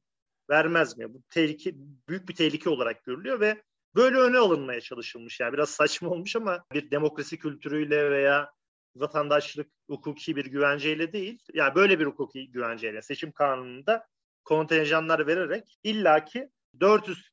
Vermez 0.50 0.98
mi? 0.98 1.13
Bu 1.13 1.22
tehlike 1.29 1.74
büyük 2.10 2.29
bir 2.29 2.36
tehlike 2.36 2.69
olarak 2.69 3.03
görülüyor 3.03 3.39
ve 3.39 3.63
böyle 3.95 4.17
öne 4.17 4.38
alınmaya 4.38 4.81
çalışılmış. 4.81 5.39
Yani 5.39 5.53
biraz 5.53 5.69
saçma 5.69 6.10
olmuş 6.10 6.36
ama 6.36 6.65
bir 6.74 6.91
demokrasi 6.91 7.39
kültürüyle 7.39 8.12
veya 8.12 8.51
vatandaşlık 8.95 9.72
hukuki 9.89 10.36
bir 10.36 10.45
güvenceyle 10.45 11.13
değil. 11.13 11.39
Yani 11.53 11.75
böyle 11.75 12.00
bir 12.00 12.05
hukuki 12.05 12.51
güvenceyle 12.51 13.01
seçim 13.01 13.31
kanununda 13.31 14.07
kontenjanlar 14.43 15.27
vererek 15.27 15.79
illaki 15.84 16.50
400 16.79 17.29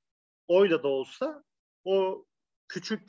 oyla 0.49 0.83
da 0.83 0.89
olsa 0.89 1.45
o 1.85 2.27
küçük 2.73 3.02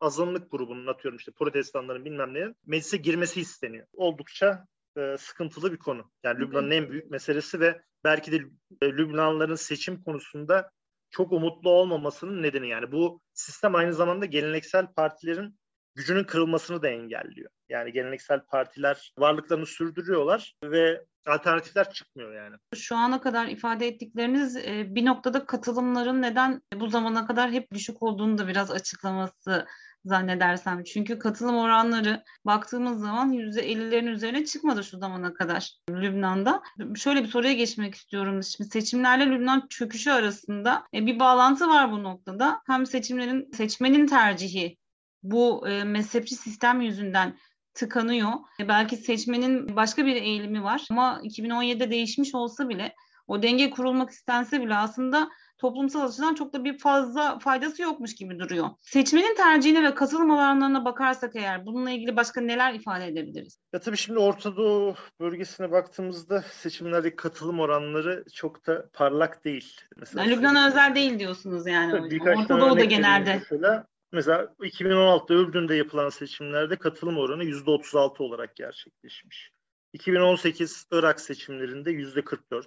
azınlık 0.00 0.50
grubunun 0.50 0.86
atıyorum 0.86 1.18
işte 1.18 1.32
protestanların 1.32 2.04
bilmem 2.04 2.34
neyin 2.34 2.56
meclise 2.66 2.96
girmesi 2.96 3.40
isteniyor. 3.40 3.86
Oldukça 3.92 4.66
e, 4.96 5.16
sıkıntılı 5.18 5.72
bir 5.72 5.78
konu. 5.78 6.10
Yani 6.24 6.40
Lübnan'ın 6.40 6.70
en 6.70 6.90
büyük 6.90 7.10
meselesi 7.10 7.60
ve 7.60 7.82
belki 8.04 8.32
de 8.32 8.36
e, 8.82 8.92
Lübnanlıların 8.92 9.54
seçim 9.54 10.02
konusunda 10.02 10.70
çok 11.10 11.32
umutlu 11.32 11.70
olmamasının 11.70 12.42
nedeni 12.42 12.68
yani 12.68 12.92
bu 12.92 13.20
sistem 13.34 13.74
aynı 13.74 13.94
zamanda 13.94 14.24
geleneksel 14.24 14.86
partilerin 14.92 15.58
gücünün 15.94 16.24
kırılmasını 16.24 16.82
da 16.82 16.88
engelliyor. 16.88 17.50
Yani 17.68 17.92
geleneksel 17.92 18.40
partiler 18.46 19.12
varlıklarını 19.18 19.66
sürdürüyorlar 19.66 20.54
ve 20.64 21.04
alternatifler 21.26 21.92
çıkmıyor 21.92 22.34
yani. 22.34 22.56
Şu 22.74 22.96
ana 22.96 23.20
kadar 23.20 23.46
ifade 23.46 23.88
ettikleriniz 23.88 24.56
e, 24.56 24.86
bir 24.94 25.04
noktada 25.04 25.46
katılımların 25.46 26.22
neden 26.22 26.62
bu 26.74 26.88
zamana 26.88 27.26
kadar 27.26 27.50
hep 27.50 27.72
düşük 27.72 28.02
olduğunu 28.02 28.38
da 28.38 28.48
biraz 28.48 28.70
açıklaması 28.70 29.66
zannedersem. 30.04 30.84
Çünkü 30.84 31.18
katılım 31.18 31.56
oranları 31.56 32.24
baktığımız 32.44 33.00
zaman 33.00 33.32
%50'lerin 33.32 34.10
üzerine 34.10 34.44
çıkmadı 34.44 34.84
şu 34.84 34.98
zamana 34.98 35.34
kadar 35.34 35.78
Lübnan'da. 35.90 36.62
Şöyle 36.96 37.22
bir 37.22 37.28
soruya 37.28 37.52
geçmek 37.52 37.94
istiyorum. 37.94 38.42
Şimdi 38.42 38.70
seçimlerle 38.70 39.26
Lübnan 39.26 39.66
çöküşü 39.70 40.10
arasında 40.10 40.86
e, 40.94 41.06
bir 41.06 41.18
bağlantı 41.18 41.68
var 41.68 41.92
bu 41.92 42.02
noktada. 42.02 42.62
Hem 42.66 42.86
seçimlerin 42.86 43.50
seçmenin 43.52 44.06
tercihi 44.06 44.76
bu 45.22 45.68
e, 45.68 45.84
mezhepçi 45.84 46.34
sistem 46.34 46.80
yüzünden 46.80 47.38
tıkanıyor. 47.74 48.32
E, 48.60 48.68
belki 48.68 48.96
seçmenin 48.96 49.76
başka 49.76 50.06
bir 50.06 50.16
eğilimi 50.16 50.64
var 50.64 50.86
ama 50.90 51.20
2017'de 51.24 51.90
değişmiş 51.90 52.34
olsa 52.34 52.68
bile 52.68 52.94
o 53.26 53.42
denge 53.42 53.70
kurulmak 53.70 54.10
istense 54.10 54.62
bile 54.62 54.74
aslında 54.74 55.28
toplumsal 55.58 56.08
açıdan 56.08 56.34
çok 56.34 56.52
da 56.52 56.64
bir 56.64 56.78
fazla 56.78 57.38
faydası 57.38 57.82
yokmuş 57.82 58.14
gibi 58.14 58.38
duruyor. 58.38 58.68
Seçmenin 58.80 59.34
tercihine 59.34 59.82
ve 59.82 59.94
katılım 59.94 60.30
oranlarına 60.30 60.84
bakarsak 60.84 61.36
eğer 61.36 61.66
bununla 61.66 61.90
ilgili 61.90 62.16
başka 62.16 62.40
neler 62.40 62.74
ifade 62.74 63.06
edebiliriz? 63.06 63.58
Ya 63.72 63.80
tabii 63.80 63.96
şimdi 63.96 64.18
Orta 64.18 64.56
Doğu 64.56 64.94
bölgesine 65.20 65.70
baktığımızda 65.70 66.42
seçimlerdeki 66.42 67.16
katılım 67.16 67.60
oranları 67.60 68.24
çok 68.34 68.66
da 68.66 68.88
parlak 68.92 69.44
değil. 69.44 69.80
Mesela 69.96 70.24
yani 70.24 70.36
Lübnan'a 70.36 70.68
özel 70.68 70.94
değil 70.94 71.18
diyorsunuz 71.18 71.66
yani. 71.66 72.10
Birkaç 72.10 72.38
Orta 72.38 72.60
Doğu'da 72.60 72.84
genelde. 72.84 73.34
Mesela 73.34 73.86
Mesela 74.12 74.54
2016'da 74.60 75.34
Ürdün'de 75.34 75.74
yapılan 75.74 76.08
seçimlerde 76.08 76.76
katılım 76.76 77.18
oranı 77.18 77.44
%36 77.44 78.22
olarak 78.22 78.56
gerçekleşmiş. 78.56 79.50
2018 79.92 80.86
Irak 80.92 81.20
seçimlerinde 81.20 81.90
%44. 81.90 82.66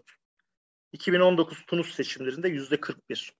2019 0.92 1.66
Tunus 1.66 1.96
seçimlerinde 1.96 2.50
%41. 2.50 3.32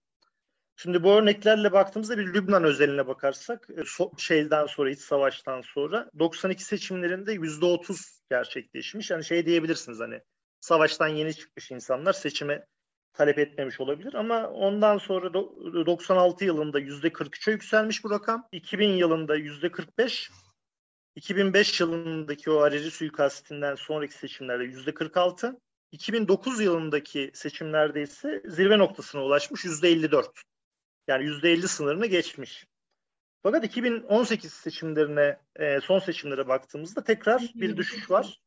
Şimdi 0.76 1.02
bu 1.02 1.12
örneklerle 1.12 1.72
baktığımızda 1.72 2.18
bir 2.18 2.34
Lübnan 2.34 2.64
özeline 2.64 3.06
bakarsak 3.06 3.68
so, 3.86 4.12
şeyden 4.18 4.66
sonra 4.66 4.90
iç 4.90 5.00
savaştan 5.00 5.60
sonra 5.60 6.10
92 6.18 6.64
seçimlerinde 6.64 7.34
%30 7.34 8.20
gerçekleşmiş. 8.30 9.10
Yani 9.10 9.24
şey 9.24 9.46
diyebilirsiniz 9.46 10.00
hani 10.00 10.20
savaştan 10.60 11.08
yeni 11.08 11.34
çıkmış 11.34 11.70
insanlar 11.70 12.12
seçime 12.12 12.66
talep 13.14 13.38
etmemiş 13.38 13.80
olabilir 13.80 14.14
ama 14.14 14.48
ondan 14.48 14.98
sonra 14.98 15.34
96 15.34 16.44
yılında 16.44 16.78
yüzde 16.78 17.08
43'e 17.08 17.52
yükselmiş 17.52 18.04
bu 18.04 18.10
rakam. 18.10 18.48
2000 18.52 18.88
yılında 18.88 19.36
yüzde 19.36 19.72
45, 19.72 20.30
2005 21.16 21.80
yılındaki 21.80 22.50
o 22.50 22.60
Hariri 22.60 22.90
suikastinden 22.90 23.74
sonraki 23.74 24.14
seçimlerde 24.14 24.64
yüzde 24.64 24.94
46, 24.94 25.60
2009 25.92 26.60
yılındaki 26.60 27.30
seçimlerde 27.34 28.02
ise 28.02 28.42
zirve 28.46 28.78
noktasına 28.78 29.24
ulaşmış 29.24 29.64
yüzde 29.64 29.88
54. 29.88 30.42
Yani 31.08 31.24
yüzde 31.24 31.52
50 31.52 31.68
sınırını 31.68 32.06
geçmiş. 32.06 32.66
Fakat 33.42 33.64
2018 33.64 34.52
seçimlerine, 34.52 35.38
son 35.82 35.98
seçimlere 35.98 36.48
baktığımızda 36.48 37.04
tekrar 37.04 37.42
bir 37.54 37.76
düşüş 37.76 38.10
var. 38.10 38.40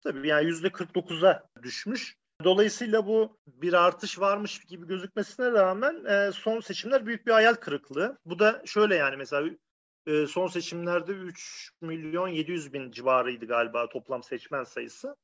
Tabii 0.00 0.28
yani 0.28 0.46
yüzde 0.46 0.66
49'a 0.66 1.48
düşmüş. 1.62 2.16
Dolayısıyla 2.44 3.06
bu 3.06 3.38
bir 3.46 3.72
artış 3.72 4.20
varmış 4.20 4.58
gibi 4.58 4.86
gözükmesine 4.86 5.52
rağmen 5.52 6.04
e, 6.04 6.32
son 6.32 6.60
seçimler 6.60 7.06
büyük 7.06 7.26
bir 7.26 7.32
hayal 7.32 7.54
kırıklığı. 7.54 8.18
Bu 8.24 8.38
da 8.38 8.62
şöyle 8.66 8.94
yani 8.94 9.16
mesela 9.16 9.50
e, 10.06 10.26
son 10.26 10.46
seçimlerde 10.46 11.12
3 11.12 11.70
milyon 11.80 12.28
700 12.28 12.72
bin 12.72 12.90
civarıydı 12.90 13.46
galiba 13.46 13.88
toplam 13.88 14.22
seçmen 14.22 14.64
sayısı. 14.64 15.16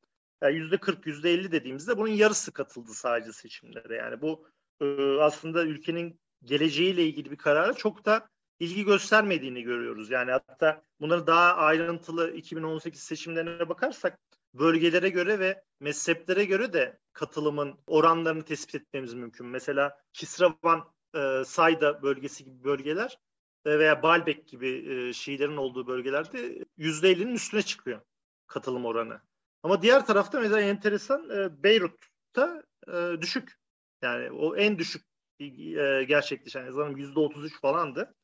Yani 0.42 0.56
%40, 0.56 1.06
%50 1.06 1.52
dediğimizde 1.52 1.98
bunun 1.98 2.08
yarısı 2.08 2.52
katıldı 2.52 2.94
sadece 2.94 3.32
seçimlere. 3.32 3.96
Yani 3.96 4.20
bu 4.20 4.48
e, 4.80 5.16
aslında 5.20 5.64
ülkenin 5.64 6.20
geleceğiyle 6.44 7.04
ilgili 7.04 7.30
bir 7.30 7.36
karara 7.36 7.72
çok 7.72 8.04
da 8.04 8.28
ilgi 8.60 8.84
göstermediğini 8.84 9.62
görüyoruz. 9.62 10.10
Yani 10.10 10.30
hatta 10.30 10.82
bunları 11.00 11.26
daha 11.26 11.54
ayrıntılı 11.54 12.30
2018 12.30 13.02
seçimlerine 13.02 13.68
bakarsak 13.68 14.18
bölgelere 14.54 15.08
göre 15.08 15.38
ve 15.38 15.62
mezheplere 15.80 16.44
göre 16.44 16.72
de 16.72 16.98
katılımın 17.12 17.78
oranlarını 17.86 18.44
tespit 18.44 18.74
etmemiz 18.74 19.14
mümkün. 19.14 19.46
Mesela 19.46 20.00
Kisravan, 20.12 20.92
e, 21.14 21.44
Sayda 21.44 22.02
bölgesi 22.02 22.44
gibi 22.44 22.64
bölgeler 22.64 23.18
e, 23.64 23.78
veya 23.78 24.02
Balbek 24.02 24.48
gibi 24.48 24.68
e, 24.68 25.12
Şiilerin 25.12 25.56
olduğu 25.56 25.86
bölgelerde 25.86 26.64
%50'nin 26.78 27.34
üstüne 27.34 27.62
çıkıyor 27.62 28.00
katılım 28.46 28.84
oranı. 28.84 29.20
Ama 29.62 29.82
diğer 29.82 30.06
tarafta 30.06 30.40
mesela 30.40 30.60
enteresan 30.60 31.30
e, 31.30 31.62
Beyrut'ta 31.62 32.62
e, 32.88 33.20
düşük. 33.20 33.60
Yani 34.02 34.30
o 34.30 34.56
en 34.56 34.78
düşük 34.78 35.04
e, 35.40 36.04
gerçekleşen 36.04 36.64
yazarım 36.64 36.96
%33 36.96 37.60
falandı 37.60 38.14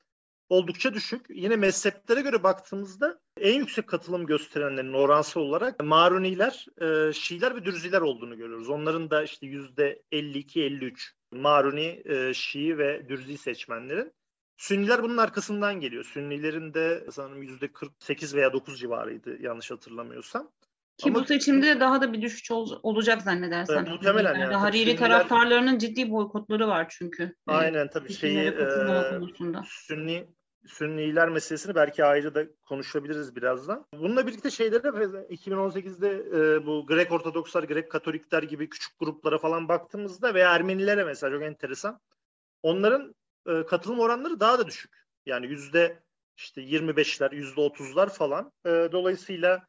oldukça 0.48 0.94
düşük. 0.94 1.26
Yine 1.28 1.56
mezheplere 1.56 2.20
göre 2.20 2.42
baktığımızda 2.42 3.20
en 3.40 3.54
yüksek 3.54 3.86
katılım 3.86 4.26
gösterenlerin 4.26 4.92
oransal 4.92 5.40
olarak 5.40 5.84
Maruniler, 5.84 6.66
e, 6.80 7.12
Şiiler 7.12 7.56
ve 7.56 7.64
Dürziler 7.64 8.00
olduğunu 8.00 8.36
görüyoruz. 8.36 8.68
Onların 8.68 9.10
da 9.10 9.22
işte 9.22 9.46
yüzde 9.46 10.02
52-53 10.12 11.12
Maruni, 11.32 12.02
e, 12.04 12.34
Şii 12.34 12.78
ve 12.78 13.08
Dürzi 13.08 13.38
seçmenlerin. 13.38 14.12
Sünniler 14.56 15.02
bunun 15.02 15.16
arkasından 15.16 15.80
geliyor. 15.80 16.04
Sünnilerin 16.04 16.74
de 16.74 17.06
sanırım 17.12 17.42
yüzde 17.42 17.72
48 17.72 18.34
veya 18.34 18.52
9 18.52 18.80
civarıydı 18.80 19.42
yanlış 19.42 19.70
hatırlamıyorsam. 19.70 20.52
Ki 20.98 21.08
Ama, 21.10 21.20
bu 21.20 21.24
seçimde 21.24 21.80
daha 21.80 22.00
da 22.00 22.12
bir 22.12 22.22
düşüş 22.22 22.50
ol, 22.50 22.80
olacak 22.82 23.22
zannedersem. 23.22 23.78
Evet, 23.78 23.88
muhtemelen 23.88 24.38
yani. 24.38 24.54
Hariri 24.54 24.78
Sünniler, 24.78 24.96
taraftarlarının 24.96 25.78
ciddi 25.78 26.10
boykotları 26.10 26.68
var 26.68 26.86
çünkü. 26.90 27.34
Aynen 27.46 27.90
tabii 27.90 28.12
şeyi 28.12 28.38
e, 28.38 28.68
Sünni 29.64 30.26
Sünniler 30.66 31.28
meselesini 31.28 31.74
belki 31.74 32.04
ayrı 32.04 32.34
da 32.34 32.46
konuşabiliriz 32.64 33.36
birazdan. 33.36 33.86
Bununla 33.92 34.26
birlikte 34.26 34.50
şeylere 34.50 34.88
2018'de 34.88 36.08
e, 36.08 36.66
bu 36.66 36.86
Grek 36.86 37.12
Ortodokslar, 37.12 37.62
Grek 37.62 37.90
Katolikler 37.90 38.42
gibi 38.42 38.68
küçük 38.68 38.98
gruplara 38.98 39.38
falan 39.38 39.68
baktığımızda 39.68 40.34
veya 40.34 40.54
Ermenilere 40.54 41.04
mesela 41.04 41.32
çok 41.32 41.42
enteresan. 41.42 42.00
Onların 42.62 43.14
e, 43.46 43.66
katılım 43.66 44.00
oranları 44.00 44.40
daha 44.40 44.58
da 44.58 44.66
düşük. 44.66 44.96
Yani 45.26 45.46
yüzde 45.46 46.02
işte 46.36 46.62
25'ler, 46.62 47.34
yüzde 47.34 47.60
30'lar 47.60 48.08
falan. 48.08 48.52
E, 48.66 48.70
dolayısıyla 48.92 49.66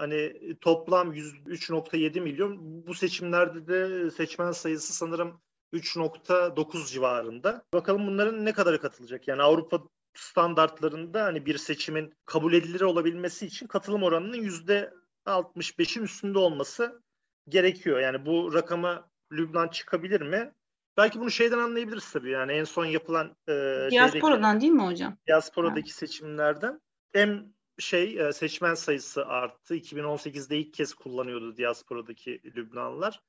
hani 0.00 0.32
toplam 0.60 1.12
3.7 1.12 2.20
milyon 2.20 2.86
bu 2.86 2.94
seçimlerde 2.94 3.66
de 3.66 4.10
seçmen 4.10 4.52
sayısı 4.52 4.92
sanırım 4.92 5.40
3.9 5.72 6.92
civarında. 6.92 7.64
Bakalım 7.74 8.06
bunların 8.06 8.44
ne 8.44 8.52
kadarı 8.52 8.80
katılacak? 8.80 9.28
Yani 9.28 9.42
Avrupa 9.42 9.82
standartlarında 10.14 11.24
hani 11.24 11.46
bir 11.46 11.58
seçimin 11.58 12.14
kabul 12.26 12.52
edilir 12.52 12.80
olabilmesi 12.80 13.46
için 13.46 13.66
katılım 13.66 14.02
oranının 14.02 14.36
yüzde 14.36 14.94
65'in 15.26 16.02
üstünde 16.02 16.38
olması 16.38 17.02
gerekiyor. 17.48 18.00
Yani 18.00 18.26
bu 18.26 18.54
rakama 18.54 19.10
Lübnan 19.32 19.68
çıkabilir 19.68 20.20
mi? 20.20 20.52
Belki 20.96 21.20
bunu 21.20 21.30
şeyden 21.30 21.58
anlayabiliriz 21.58 22.12
tabii 22.12 22.30
yani 22.30 22.52
en 22.52 22.64
son 22.64 22.84
yapılan 22.84 23.36
e, 23.48 23.88
Diasporadan 23.90 24.60
değil 24.60 24.72
mi 24.72 24.82
hocam? 24.82 25.16
Diasporadaki 25.26 25.90
ha. 25.90 25.94
seçimlerden 25.94 26.80
hem 27.12 27.52
şey 27.80 28.20
e, 28.20 28.32
seçmen 28.32 28.74
sayısı 28.74 29.26
arttı. 29.26 29.76
2018'de 29.76 30.58
ilk 30.58 30.74
kez 30.74 30.94
kullanıyordu 30.94 31.56
diasporadaki 31.56 32.40
Lübnanlılar. 32.56 33.20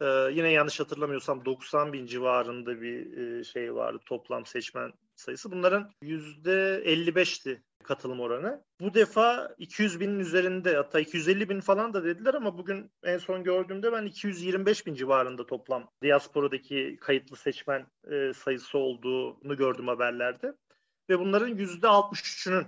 Ee, 0.00 0.06
yine 0.32 0.50
yanlış 0.50 0.80
hatırlamıyorsam 0.80 1.44
90 1.44 1.92
bin 1.92 2.06
civarında 2.06 2.80
bir 2.80 3.16
e, 3.16 3.44
şey 3.44 3.74
vardı 3.74 3.98
toplam 4.06 4.46
seçmen 4.46 4.92
sayısı. 5.14 5.52
Bunların 5.52 5.90
%55'ti 6.02 7.62
katılım 7.84 8.20
oranı. 8.20 8.64
Bu 8.80 8.94
defa 8.94 9.54
200 9.58 10.00
binin 10.00 10.18
üzerinde 10.18 10.76
hatta 10.76 11.00
250 11.00 11.48
bin 11.48 11.60
falan 11.60 11.94
da 11.94 12.04
dediler 12.04 12.34
ama 12.34 12.58
bugün 12.58 12.90
en 13.02 13.18
son 13.18 13.44
gördüğümde 13.44 13.92
ben 13.92 14.06
225 14.06 14.86
bin 14.86 14.94
civarında 14.94 15.46
toplam 15.46 15.90
diasporadaki 16.02 16.96
kayıtlı 17.00 17.36
seçmen 17.36 17.86
e, 18.10 18.32
sayısı 18.32 18.78
olduğunu 18.78 19.56
gördüm 19.56 19.88
haberlerde. 19.88 20.54
Ve 21.10 21.18
bunların 21.18 21.56
%63'ünün 21.56 22.66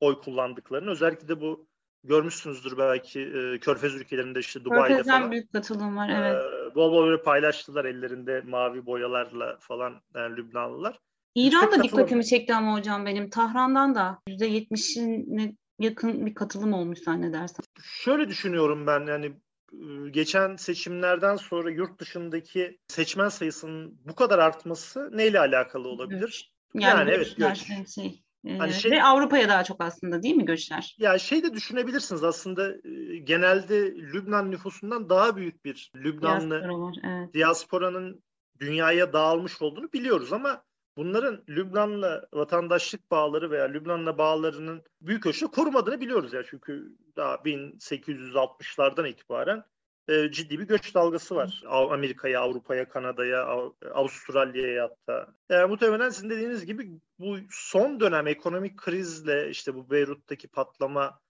oy 0.00 0.20
kullandıklarını 0.20 0.90
özellikle 0.90 1.28
de 1.28 1.40
bu 1.40 1.68
görmüşsünüzdür 2.04 2.78
belki 2.78 3.20
e, 3.20 3.58
Körfez 3.58 3.94
ülkelerinde 3.94 4.40
işte 4.40 4.64
Dubai'de 4.64 4.88
Körfez'den 4.88 5.18
falan. 5.18 5.30
büyük 5.32 5.52
katılım 5.52 5.96
var 5.96 6.08
evet. 6.08 6.34
E, 6.34 6.74
bol 6.74 6.92
bol 6.92 7.06
böyle 7.06 7.22
paylaştılar 7.22 7.84
ellerinde 7.84 8.40
mavi 8.40 8.86
boyalarla 8.86 9.56
falan 9.60 10.00
yani 10.14 10.36
Lübnanlılar. 10.36 10.98
İran 11.34 11.72
da 11.72 11.82
dikkatimi 11.82 12.26
çekti 12.26 12.54
ama 12.54 12.74
hocam 12.74 13.06
benim. 13.06 13.30
Tahran'dan 13.30 13.94
da 13.94 14.18
%70'ine 14.28 15.56
yakın 15.78 16.26
bir 16.26 16.34
katılım 16.34 16.72
olmuş 16.72 16.98
zannedersem. 16.98 17.64
Şöyle 17.82 18.28
düşünüyorum 18.28 18.86
ben 18.86 19.06
yani 19.06 19.32
e, 19.72 20.10
geçen 20.10 20.56
seçimlerden 20.56 21.36
sonra 21.36 21.70
yurt 21.70 22.00
dışındaki 22.00 22.78
seçmen 22.88 23.28
sayısının 23.28 23.98
bu 24.04 24.14
kadar 24.14 24.38
artması 24.38 25.10
neyle 25.12 25.40
alakalı 25.40 25.88
olabilir? 25.88 26.20
Göç. 26.20 26.44
Yani, 26.74 26.98
yani 26.98 27.10
evet 27.10 27.36
göç. 27.36 27.58
Şey, 27.94 28.22
Hani 28.58 28.72
şey, 28.72 28.90
Ve 28.90 29.02
Avrupa'ya 29.02 29.48
daha 29.48 29.64
çok 29.64 29.80
aslında 29.80 30.22
değil 30.22 30.34
mi 30.34 30.44
göçler? 30.44 30.96
Ya 30.98 31.18
şey 31.18 31.42
de 31.42 31.54
düşünebilirsiniz 31.54 32.24
aslında 32.24 32.74
genelde 33.24 33.94
Lübnan 33.94 34.50
nüfusundan 34.50 35.08
daha 35.08 35.36
büyük 35.36 35.64
bir 35.64 35.92
Lübnanlı 35.96 36.50
Diaspora 36.50 36.80
var, 36.80 36.96
evet. 37.04 37.34
diasporanın 37.34 38.22
dünyaya 38.60 39.12
dağılmış 39.12 39.62
olduğunu 39.62 39.92
biliyoruz 39.92 40.32
ama 40.32 40.62
bunların 40.96 41.44
Lübnan'la 41.48 42.26
vatandaşlık 42.32 43.10
bağları 43.10 43.50
veya 43.50 43.64
Lübnan'la 43.64 44.18
bağlarının 44.18 44.82
büyük 45.00 45.26
ölçüde 45.26 45.50
korumadığını 45.50 46.00
biliyoruz 46.00 46.32
ya 46.32 46.42
çünkü 46.50 46.96
daha 47.16 47.34
1860'lardan 47.34 49.08
itibaren 49.08 49.64
e, 50.08 50.30
ciddi 50.30 50.58
bir 50.58 50.64
göç 50.64 50.94
dalgası 50.94 51.36
var. 51.36 51.62
Amerika'ya, 51.66 52.40
Avrupa'ya, 52.40 52.88
Kanada'ya, 52.88 53.46
Avustralya'ya 53.94 54.84
hatta. 54.84 55.34
Yani 55.48 55.68
muhtemelen 55.68 56.10
sizin 56.10 56.30
dediğiniz 56.30 56.66
gibi 56.66 57.00
bu 57.18 57.36
son 57.50 58.00
dönem 58.00 58.26
ekonomik 58.26 58.76
krizle 58.76 59.50
işte 59.50 59.74
bu 59.74 59.90
Beyrut'taki 59.90 60.48
patlama 60.48 61.20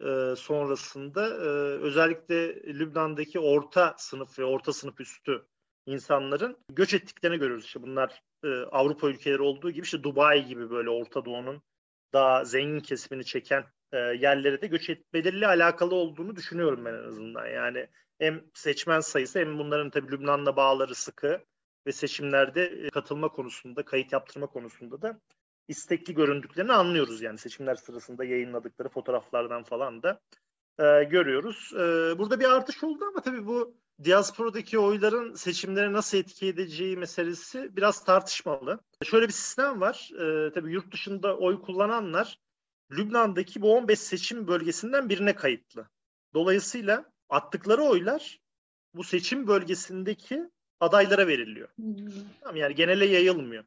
e, 0.00 0.36
sonrasında 0.36 1.28
e, 1.28 1.48
özellikle 1.80 2.54
Lübnan'daki 2.54 3.38
orta 3.38 3.94
sınıf 3.98 4.38
ve 4.38 4.44
orta 4.44 4.72
sınıf 4.72 5.00
üstü 5.00 5.46
insanların 5.86 6.56
göç 6.72 6.94
ettiklerini 6.94 7.38
görüyoruz. 7.38 7.64
İşte 7.64 7.82
bunlar 7.82 8.22
e, 8.44 8.48
Avrupa 8.48 9.08
ülkeleri 9.08 9.42
olduğu 9.42 9.70
gibi 9.70 9.84
işte 9.84 10.02
Dubai 10.02 10.46
gibi 10.46 10.70
böyle 10.70 10.90
Orta 10.90 11.24
Doğu'nun 11.24 11.62
daha 12.12 12.44
zengin 12.44 12.80
kesimini 12.80 13.24
çeken 13.24 13.64
e, 13.92 13.98
yerlere 13.98 14.62
de 14.62 14.66
göç 14.66 14.90
etmeleriyle 14.90 15.46
alakalı 15.46 15.94
olduğunu 15.94 16.36
düşünüyorum 16.36 16.84
ben 16.84 16.94
en 16.94 17.04
azından. 17.04 17.46
Yani 17.46 17.88
hem 18.24 18.44
seçmen 18.54 19.00
sayısı 19.00 19.38
hem 19.38 19.58
bunların 19.58 19.90
tabii 19.90 20.12
Lübnan'la 20.12 20.56
bağları 20.56 20.94
sıkı 20.94 21.40
ve 21.86 21.92
seçimlerde 21.92 22.64
e, 22.64 22.90
katılma 22.90 23.28
konusunda, 23.28 23.84
kayıt 23.84 24.12
yaptırma 24.12 24.46
konusunda 24.46 25.02
da 25.02 25.20
istekli 25.68 26.14
göründüklerini 26.14 26.72
anlıyoruz 26.72 27.22
yani 27.22 27.38
seçimler 27.38 27.74
sırasında 27.74 28.24
yayınladıkları 28.24 28.88
fotoğraflardan 28.88 29.62
falan 29.62 30.02
da 30.02 30.20
e, 30.78 31.04
görüyoruz. 31.04 31.72
E, 31.74 31.78
burada 32.18 32.40
bir 32.40 32.44
artış 32.44 32.84
oldu 32.84 33.04
ama 33.04 33.20
tabii 33.20 33.46
bu 33.46 33.76
diasporadaki 34.04 34.78
oyların 34.78 35.34
seçimlere 35.34 35.92
nasıl 35.92 36.18
etki 36.18 36.46
edeceği 36.46 36.96
meselesi 36.96 37.76
biraz 37.76 38.04
tartışmalı. 38.04 38.80
Şöyle 39.04 39.26
bir 39.26 39.32
sistem 39.32 39.80
var. 39.80 40.10
E, 40.14 40.52
tabii 40.52 40.72
yurt 40.72 40.92
dışında 40.92 41.36
oy 41.36 41.62
kullananlar 41.62 42.38
Lübnan'daki 42.92 43.62
bu 43.62 43.74
15 43.76 43.98
seçim 43.98 44.46
bölgesinden 44.46 45.08
birine 45.08 45.34
kayıtlı. 45.34 45.88
Dolayısıyla 46.34 47.13
attıkları 47.28 47.82
oylar 47.82 48.40
bu 48.94 49.04
seçim 49.04 49.46
bölgesindeki 49.46 50.50
adaylara 50.80 51.26
veriliyor. 51.26 51.68
Tamam 52.40 52.56
yani 52.56 52.74
genele 52.74 53.06
yayılmıyor. 53.06 53.64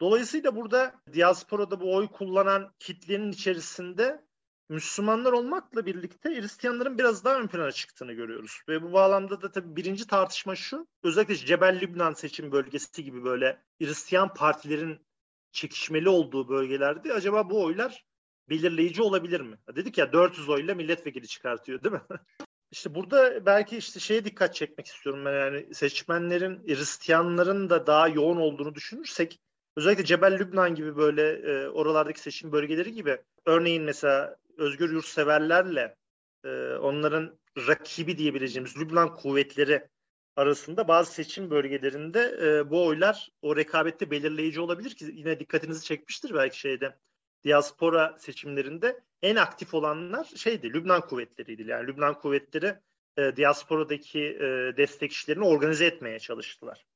Dolayısıyla 0.00 0.56
burada 0.56 0.94
diasporada 1.12 1.80
bu 1.80 1.94
oy 1.94 2.08
kullanan 2.08 2.74
kitlenin 2.78 3.32
içerisinde 3.32 4.24
Müslümanlar 4.68 5.32
olmakla 5.32 5.86
birlikte 5.86 6.28
Hristiyanların 6.28 6.98
biraz 6.98 7.24
daha 7.24 7.40
ön 7.40 7.46
plana 7.46 7.72
çıktığını 7.72 8.12
görüyoruz. 8.12 8.60
Ve 8.68 8.82
bu 8.82 8.92
bağlamda 8.92 9.42
da 9.42 9.52
tabii 9.52 9.76
birinci 9.76 10.06
tartışma 10.06 10.56
şu. 10.56 10.86
Özellikle 11.02 11.36
Cebel 11.36 11.80
Lübnan 11.80 12.12
seçim 12.12 12.52
bölgesi 12.52 13.04
gibi 13.04 13.24
böyle 13.24 13.62
Hristiyan 13.78 14.34
partilerin 14.34 15.06
çekişmeli 15.52 16.08
olduğu 16.08 16.48
bölgelerde 16.48 17.12
acaba 17.12 17.50
bu 17.50 17.64
oylar 17.64 18.04
belirleyici 18.48 19.02
olabilir 19.02 19.40
mi? 19.40 19.58
Dedik 19.76 19.98
ya 19.98 20.12
400 20.12 20.48
oyla 20.48 20.74
milletvekili 20.74 21.28
çıkartıyor 21.28 21.82
değil 21.82 21.94
mi? 21.94 22.02
İşte 22.74 22.94
burada 22.94 23.46
belki 23.46 23.76
işte 23.76 24.00
şeye 24.00 24.24
dikkat 24.24 24.54
çekmek 24.54 24.86
istiyorum 24.86 25.24
ben 25.24 25.32
yani 25.32 25.74
seçmenlerin 25.74 26.66
Hristiyanların 26.66 27.70
da 27.70 27.86
daha 27.86 28.08
yoğun 28.08 28.36
olduğunu 28.36 28.74
düşünürsek 28.74 29.40
özellikle 29.76 30.04
Cebel 30.04 30.38
Lübnan 30.38 30.74
gibi 30.74 30.96
böyle 30.96 31.32
e, 31.32 31.68
oralardaki 31.68 32.20
seçim 32.20 32.52
bölgeleri 32.52 32.92
gibi 32.92 33.18
örneğin 33.46 33.82
mesela 33.82 34.36
özgür 34.58 34.92
yurtseverlerle 34.92 35.96
e, 36.44 36.48
onların 36.74 37.38
rakibi 37.56 38.18
diyebileceğimiz 38.18 38.76
Lübnan 38.76 39.16
kuvvetleri 39.16 39.88
arasında 40.36 40.88
bazı 40.88 41.12
seçim 41.12 41.50
bölgelerinde 41.50 42.38
e, 42.42 42.70
bu 42.70 42.86
oylar 42.86 43.28
o 43.42 43.56
rekabette 43.56 44.10
belirleyici 44.10 44.60
olabilir 44.60 44.90
ki 44.90 45.04
yine 45.12 45.40
dikkatinizi 45.40 45.84
çekmiştir 45.84 46.34
belki 46.34 46.58
şeyde 46.58 46.96
diaspora 47.44 48.16
seçimlerinde 48.18 49.00
en 49.22 49.36
aktif 49.36 49.74
olanlar 49.74 50.24
şeydi 50.36 50.72
Lübnan 50.72 51.00
kuvvetleriydi. 51.00 51.70
Yani 51.70 51.86
Lübnan 51.86 52.18
kuvvetleri 52.18 52.74
e, 53.16 53.36
diasporadaki 53.36 54.20
e, 54.20 54.76
destekçilerini 54.76 55.44
organize 55.44 55.86
etmeye 55.86 56.18
çalıştılar. 56.18 56.86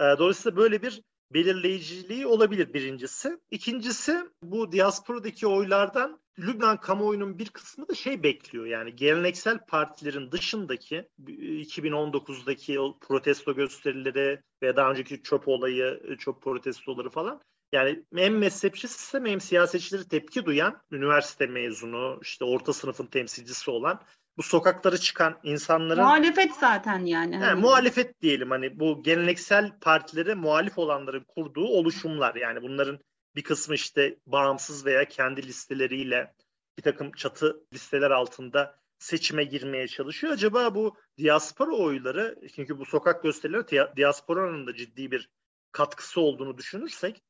E, 0.00 0.02
dolayısıyla 0.02 0.56
böyle 0.56 0.82
bir 0.82 1.02
belirleyiciliği 1.34 2.26
olabilir 2.26 2.74
birincisi. 2.74 3.38
İkincisi 3.50 4.16
bu 4.42 4.72
diasporadaki 4.72 5.46
oylardan 5.46 6.20
Lübnan 6.38 6.80
kamuoyunun 6.80 7.38
bir 7.38 7.48
kısmı 7.48 7.88
da 7.88 7.94
şey 7.94 8.22
bekliyor 8.22 8.66
yani 8.66 8.96
geleneksel 8.96 9.58
partilerin 9.66 10.32
dışındaki 10.32 11.08
2019'daki 11.18 12.80
o 12.80 12.98
protesto 12.98 13.54
gösterileri 13.54 14.42
veya 14.62 14.76
daha 14.76 14.90
önceki 14.90 15.22
çöp 15.22 15.48
olayı, 15.48 16.16
çöp 16.18 16.42
protestoları 16.42 17.10
falan 17.10 17.40
yani 17.72 18.04
hem 18.14 18.38
mezhepçi 18.38 18.88
sistem 18.88 19.26
hem 19.26 19.40
siyasetçileri 19.40 20.08
tepki 20.08 20.44
duyan 20.44 20.82
üniversite 20.90 21.46
mezunu 21.46 22.18
işte 22.22 22.44
orta 22.44 22.72
sınıfın 22.72 23.06
temsilcisi 23.06 23.70
olan 23.70 24.00
bu 24.36 24.42
sokaklara 24.42 24.96
çıkan 24.96 25.40
insanların 25.42 26.02
muhalefet 26.02 26.54
zaten 26.54 26.98
yani. 26.98 27.34
yani 27.34 27.44
hani. 27.44 27.60
muhalefet 27.60 28.22
diyelim 28.22 28.50
hani 28.50 28.80
bu 28.80 29.02
geleneksel 29.02 29.78
partilere 29.80 30.34
muhalif 30.34 30.78
olanların 30.78 31.24
kurduğu 31.24 31.66
oluşumlar 31.66 32.34
yani 32.34 32.62
bunların 32.62 32.98
bir 33.36 33.42
kısmı 33.42 33.74
işte 33.74 34.18
bağımsız 34.26 34.86
veya 34.86 35.04
kendi 35.04 35.42
listeleriyle 35.42 36.34
bir 36.78 36.82
takım 36.82 37.12
çatı 37.12 37.64
listeler 37.72 38.10
altında 38.10 38.78
seçime 38.98 39.44
girmeye 39.44 39.88
çalışıyor. 39.88 40.32
Acaba 40.32 40.74
bu 40.74 40.96
diaspora 41.18 41.72
oyları 41.72 42.38
çünkü 42.54 42.78
bu 42.78 42.84
sokak 42.84 43.22
gösterileri 43.22 43.96
diasporanın 43.96 44.66
da 44.66 44.74
ciddi 44.74 45.10
bir 45.10 45.30
katkısı 45.72 46.20
olduğunu 46.20 46.58
düşünürsek 46.58 47.22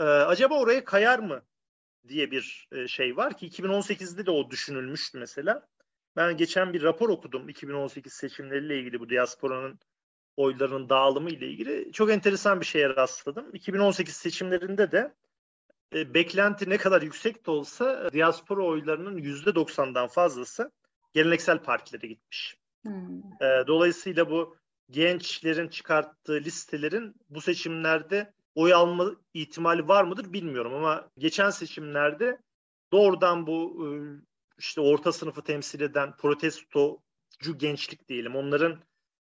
ee, 0.00 0.04
acaba 0.04 0.60
oraya 0.60 0.84
kayar 0.84 1.18
mı 1.18 1.42
diye 2.08 2.30
bir 2.30 2.68
e, 2.72 2.88
şey 2.88 3.16
var 3.16 3.36
ki 3.36 3.48
2018'de 3.48 4.26
de 4.26 4.30
o 4.30 4.50
düşünülmüştü 4.50 5.18
mesela. 5.18 5.68
Ben 6.16 6.36
geçen 6.36 6.72
bir 6.72 6.82
rapor 6.82 7.08
okudum 7.08 7.48
2018 7.48 8.12
seçimleriyle 8.12 8.78
ilgili 8.78 9.00
bu 9.00 9.08
diasporanın 9.10 9.78
oylarının 10.36 10.88
dağılımı 10.88 11.30
ile 11.30 11.46
ilgili. 11.46 11.92
Çok 11.92 12.10
enteresan 12.10 12.60
bir 12.60 12.66
şeye 12.66 12.88
rastladım. 12.88 13.54
2018 13.54 14.16
seçimlerinde 14.16 14.92
de 14.92 15.14
e, 15.94 16.14
beklenti 16.14 16.70
ne 16.70 16.78
kadar 16.78 17.02
yüksek 17.02 17.46
de 17.46 17.50
olsa 17.50 18.06
e, 18.06 18.12
diaspora 18.12 18.62
oylarının 18.62 19.18
%90'dan 19.18 20.08
fazlası 20.08 20.72
geleneksel 21.12 21.58
partilere 21.58 22.06
gitmiş. 22.06 22.56
Hmm. 22.82 23.18
E, 23.40 23.66
dolayısıyla 23.66 24.30
bu 24.30 24.56
gençlerin 24.90 25.68
çıkarttığı 25.68 26.40
listelerin 26.40 27.14
bu 27.30 27.40
seçimlerde 27.40 28.32
oy 28.54 28.74
alma 28.74 29.10
ihtimali 29.34 29.88
var 29.88 30.04
mıdır 30.04 30.32
bilmiyorum 30.32 30.74
ama 30.74 31.08
geçen 31.18 31.50
seçimlerde 31.50 32.38
doğrudan 32.92 33.46
bu 33.46 33.86
e, 33.86 33.88
işte 34.58 34.80
orta 34.80 35.12
sınıfı 35.12 35.42
temsil 35.42 35.80
eden 35.80 36.16
protestocu 36.16 37.58
gençlik 37.58 38.08
diyelim 38.08 38.36
onların 38.36 38.80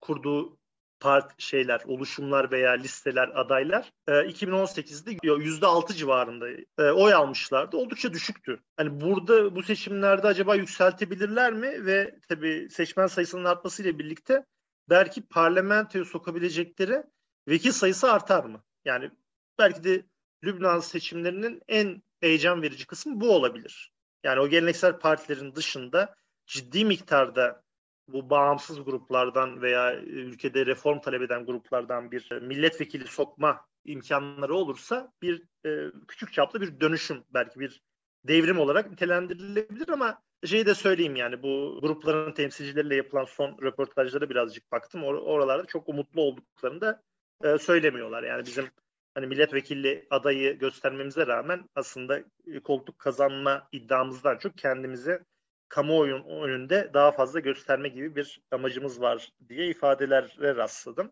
kurduğu 0.01 0.57
part 1.01 1.41
şeyler, 1.41 1.81
oluşumlar 1.85 2.51
veya 2.51 2.71
listeler, 2.71 3.31
adaylar 3.35 3.91
e, 4.07 4.11
2018'de 4.11 5.43
yüzde 5.43 5.65
altı 5.65 5.93
civarında 5.93 6.49
e, 6.77 6.91
oy 6.91 7.13
almışlardı. 7.13 7.77
Oldukça 7.77 8.13
düşüktü. 8.13 8.59
Hani 8.77 9.01
burada 9.01 9.55
bu 9.55 9.63
seçimlerde 9.63 10.27
acaba 10.27 10.55
yükseltebilirler 10.55 11.53
mi? 11.53 11.85
Ve 11.85 12.19
tabii 12.29 12.67
seçmen 12.71 13.07
sayısının 13.07 13.45
artmasıyla 13.45 13.99
birlikte 13.99 14.45
belki 14.89 15.21
parlamentoya 15.21 16.05
sokabilecekleri 16.05 17.03
vekil 17.47 17.71
sayısı 17.71 18.11
artar 18.11 18.43
mı? 18.43 18.63
Yani 18.85 19.11
belki 19.59 19.83
de 19.83 20.03
Lübnan 20.43 20.79
seçimlerinin 20.79 21.61
en 21.67 22.03
heyecan 22.21 22.61
verici 22.61 22.87
kısmı 22.87 23.21
bu 23.21 23.35
olabilir. 23.35 23.93
Yani 24.23 24.39
o 24.39 24.47
geleneksel 24.47 24.99
partilerin 24.99 25.55
dışında 25.55 26.15
ciddi 26.45 26.85
miktarda 26.85 27.63
bu 28.07 28.29
bağımsız 28.29 28.83
gruplardan 28.83 29.61
veya 29.61 29.91
e, 29.91 30.03
ülkede 30.03 30.65
reform 30.65 30.99
talep 30.99 31.21
eden 31.21 31.45
gruplardan 31.45 32.11
bir 32.11 32.31
milletvekili 32.41 33.07
sokma 33.07 33.65
imkanları 33.85 34.55
olursa 34.55 35.13
bir 35.21 35.43
e, 35.65 35.91
küçük 36.07 36.33
çaplı 36.33 36.61
bir 36.61 36.79
dönüşüm 36.79 37.23
belki 37.33 37.59
bir 37.59 37.81
devrim 38.23 38.59
olarak 38.59 38.91
nitelendirilebilir 38.91 39.89
ama 39.89 40.21
şeyi 40.45 40.65
de 40.65 40.75
söyleyeyim 40.75 41.15
yani 41.15 41.43
bu 41.43 41.79
grupların 41.81 42.33
temsilcileriyle 42.33 42.95
yapılan 42.95 43.25
son 43.25 43.57
röportajlara 43.61 44.29
birazcık 44.29 44.71
baktım. 44.71 45.01
Or- 45.01 45.21
oralarda 45.21 45.65
çok 45.65 45.89
umutlu 45.89 46.21
olduklarını 46.21 46.81
da 46.81 47.01
e, 47.43 47.57
söylemiyorlar. 47.57 48.23
Yani 48.23 48.45
bizim 48.45 48.65
hani 49.13 49.27
milletvekili 49.27 50.07
adayı 50.09 50.59
göstermemize 50.59 51.27
rağmen 51.27 51.69
aslında 51.75 52.19
e, 52.47 52.59
koltuk 52.59 52.99
kazanma 52.99 53.67
iddiamızdan 53.71 54.37
çok 54.37 54.57
kendimize 54.57 55.23
kamuoyun 55.69 56.23
önünde 56.23 56.91
daha 56.93 57.11
fazla 57.11 57.39
gösterme 57.39 57.89
gibi 57.89 58.15
bir 58.15 58.41
amacımız 58.51 59.01
var 59.01 59.31
diye 59.49 59.67
ifadelere 59.67 60.55
rastladım. 60.55 61.11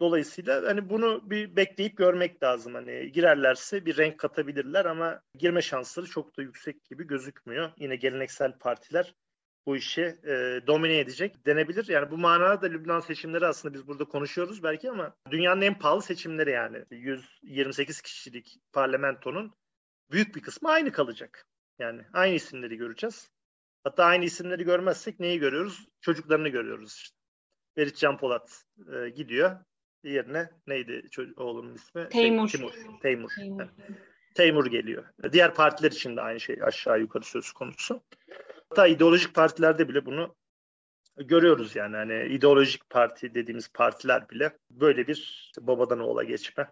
Dolayısıyla 0.00 0.62
hani 0.66 0.90
bunu 0.90 1.30
bir 1.30 1.56
bekleyip 1.56 1.96
görmek 1.96 2.42
lazım. 2.42 2.74
Hani 2.74 3.12
girerlerse 3.12 3.86
bir 3.86 3.96
renk 3.96 4.18
katabilirler 4.18 4.84
ama 4.84 5.20
girme 5.38 5.62
şansları 5.62 6.06
çok 6.06 6.36
da 6.36 6.42
yüksek 6.42 6.84
gibi 6.84 7.06
gözükmüyor. 7.06 7.70
Yine 7.78 7.96
geleneksel 7.96 8.58
partiler 8.58 9.14
bu 9.66 9.76
işi 9.76 10.02
e, 10.02 10.60
domine 10.66 10.98
edecek 10.98 11.46
denebilir. 11.46 11.88
Yani 11.88 12.10
bu 12.10 12.18
manada 12.18 12.62
da 12.62 12.66
Lübnan 12.66 13.00
seçimleri 13.00 13.46
aslında 13.46 13.74
biz 13.74 13.86
burada 13.86 14.04
konuşuyoruz 14.04 14.62
belki 14.62 14.90
ama 14.90 15.16
dünyanın 15.30 15.60
en 15.60 15.78
pahalı 15.78 16.02
seçimleri 16.02 16.50
yani 16.50 16.84
128 16.90 18.00
kişilik 18.00 18.58
parlamentonun 18.72 19.54
büyük 20.10 20.36
bir 20.36 20.42
kısmı 20.42 20.70
aynı 20.70 20.92
kalacak. 20.92 21.46
Yani 21.78 22.02
aynı 22.12 22.34
isimleri 22.34 22.76
göreceğiz. 22.76 23.30
Hatta 23.84 24.04
aynı 24.04 24.24
isimleri 24.24 24.64
görmezsek 24.64 25.20
neyi 25.20 25.38
görüyoruz? 25.38 25.88
Çocuklarını 26.00 26.48
görüyoruz 26.48 26.92
işte. 26.94 27.16
Berit 27.76 27.96
Can 27.96 28.18
Polat 28.18 28.64
e, 28.92 29.08
gidiyor. 29.08 29.56
Yerine 30.04 30.50
neydi 30.66 31.08
oğlunun 31.36 31.74
ismi? 31.74 32.08
Teymur. 32.08 32.48
Şey, 32.48 32.60
Timur. 32.60 32.72
Teymur. 33.02 33.30
Teymur. 33.36 33.60
Yani, 33.60 33.70
Teymur 34.34 34.66
geliyor. 34.66 35.04
Diğer 35.32 35.54
partiler 35.54 35.90
için 35.90 36.16
de 36.16 36.20
aynı 36.20 36.40
şey 36.40 36.58
aşağı 36.62 37.00
yukarı 37.00 37.24
söz 37.24 37.52
konusu. 37.52 38.02
Hatta 38.74 38.86
ideolojik 38.86 39.34
partilerde 39.34 39.88
bile 39.88 40.06
bunu 40.06 40.34
görüyoruz 41.16 41.76
yani. 41.76 41.96
Hani 41.96 42.26
ideolojik 42.34 42.90
parti 42.90 43.34
dediğimiz 43.34 43.68
partiler 43.72 44.28
bile 44.30 44.58
böyle 44.70 45.06
bir 45.06 45.52
babadan 45.60 46.00
oğula 46.00 46.24
geçme 46.24 46.70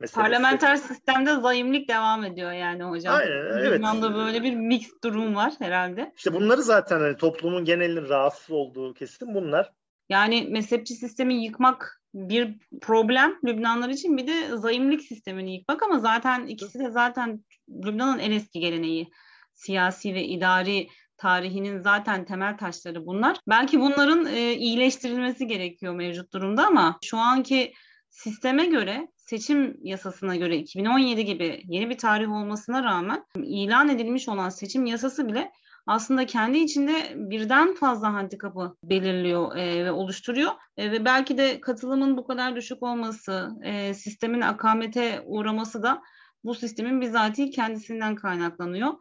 meselesi. 0.00 0.30
Parlamenter 0.30 0.76
sistemde 0.76 1.34
zayımlık 1.34 1.88
devam 1.88 2.24
ediyor 2.24 2.52
yani 2.52 2.82
hocam. 2.82 3.14
Aynen, 3.14 3.58
evet. 3.58 3.72
Lübnan'da 3.72 4.14
böyle 4.14 4.42
bir 4.42 4.54
mix 4.54 4.90
durum 5.04 5.34
var 5.34 5.52
herhalde. 5.58 6.12
İşte 6.16 6.34
bunları 6.34 6.62
zaten 6.62 7.00
hani 7.00 7.16
toplumun 7.16 7.64
genelinin 7.64 8.08
rahatsız 8.08 8.50
olduğu 8.50 8.94
kesim 8.94 9.34
bunlar. 9.34 9.72
Yani 10.08 10.46
mezhepçi 10.50 10.94
sistemi 10.94 11.44
yıkmak 11.44 12.02
bir 12.14 12.58
problem 12.80 13.38
Lübnanlar 13.44 13.88
için 13.88 14.16
bir 14.16 14.26
de 14.26 14.56
zayımlık 14.56 15.02
sistemini 15.02 15.54
yıkmak 15.54 15.82
ama 15.82 15.98
zaten 15.98 16.46
ikisi 16.46 16.78
de 16.78 16.90
zaten 16.90 17.44
Lübnan'ın 17.68 18.18
en 18.18 18.30
eski 18.30 18.60
geleneği. 18.60 19.10
Siyasi 19.54 20.14
ve 20.14 20.24
idari 20.24 20.88
tarihinin 21.20 21.82
zaten 21.82 22.24
temel 22.24 22.58
taşları 22.58 23.06
bunlar. 23.06 23.36
Belki 23.48 23.80
bunların 23.80 24.26
e, 24.26 24.52
iyileştirilmesi 24.52 25.46
gerekiyor 25.46 25.94
mevcut 25.94 26.32
durumda 26.32 26.66
ama 26.66 26.98
şu 27.02 27.18
anki 27.18 27.72
sisteme 28.10 28.66
göre 28.66 29.08
seçim 29.16 29.76
yasasına 29.82 30.36
göre 30.36 30.56
2017 30.56 31.24
gibi 31.24 31.62
yeni 31.64 31.90
bir 31.90 31.98
tarih 31.98 32.32
olmasına 32.32 32.84
rağmen 32.84 33.24
ilan 33.36 33.88
edilmiş 33.88 34.28
olan 34.28 34.48
seçim 34.48 34.86
yasası 34.86 35.28
bile 35.28 35.52
aslında 35.86 36.26
kendi 36.26 36.58
içinde 36.58 37.12
birden 37.14 37.74
fazla 37.74 38.14
handikapı 38.14 38.76
belirliyor 38.84 39.56
e, 39.56 39.84
ve 39.84 39.92
oluşturuyor. 39.92 40.50
E, 40.76 40.92
ve 40.92 41.04
belki 41.04 41.38
de 41.38 41.60
katılımın 41.60 42.16
bu 42.16 42.26
kadar 42.26 42.56
düşük 42.56 42.82
olması, 42.82 43.50
e, 43.62 43.94
sistemin 43.94 44.40
akamete 44.40 45.22
uğraması 45.26 45.82
da 45.82 46.02
bu 46.44 46.54
sistemin 46.54 47.00
bizatihi 47.00 47.50
kendisinden 47.50 48.14
kaynaklanıyor. 48.14 48.92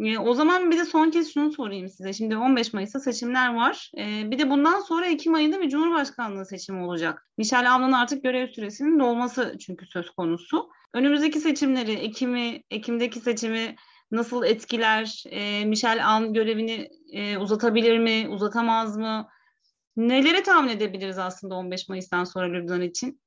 E, 0.00 0.18
o 0.18 0.34
zaman 0.34 0.70
bir 0.70 0.78
de 0.78 0.84
son 0.84 1.10
kez 1.10 1.34
şunu 1.34 1.52
sorayım 1.52 1.88
size. 1.88 2.12
Şimdi 2.12 2.36
15 2.36 2.72
Mayıs'ta 2.72 3.00
seçimler 3.00 3.54
var. 3.54 3.90
E, 3.98 4.30
bir 4.30 4.38
de 4.38 4.50
bundan 4.50 4.80
sonra 4.80 5.06
Ekim 5.06 5.34
ayında 5.34 5.60
bir 5.60 5.68
Cumhurbaşkanlığı 5.68 6.46
seçimi 6.46 6.84
olacak. 6.84 7.28
Michel 7.38 7.72
Aoun'un 7.72 7.92
artık 7.92 8.22
görev 8.22 8.48
süresinin 8.48 8.98
dolması 8.98 9.56
çünkü 9.60 9.86
söz 9.86 10.10
konusu. 10.10 10.70
Önümüzdeki 10.94 11.40
seçimleri, 11.40 11.92
Ekim'i, 11.92 12.62
Ekim'deki 12.70 13.20
seçimi 13.20 13.76
nasıl 14.10 14.44
etkiler? 14.44 15.24
E, 15.30 15.64
Michel 15.64 16.08
Aoun 16.08 16.32
görevini 16.34 16.88
e, 17.12 17.38
uzatabilir 17.38 17.98
mi, 17.98 18.28
uzatamaz 18.28 18.96
mı? 18.96 19.28
Neleri 19.96 20.42
tahmin 20.42 20.68
edebiliriz 20.68 21.18
aslında 21.18 21.54
15 21.54 21.88
Mayıs'tan 21.88 22.24
sonra 22.24 22.46
Lübnan 22.46 22.82
için? 22.82 23.20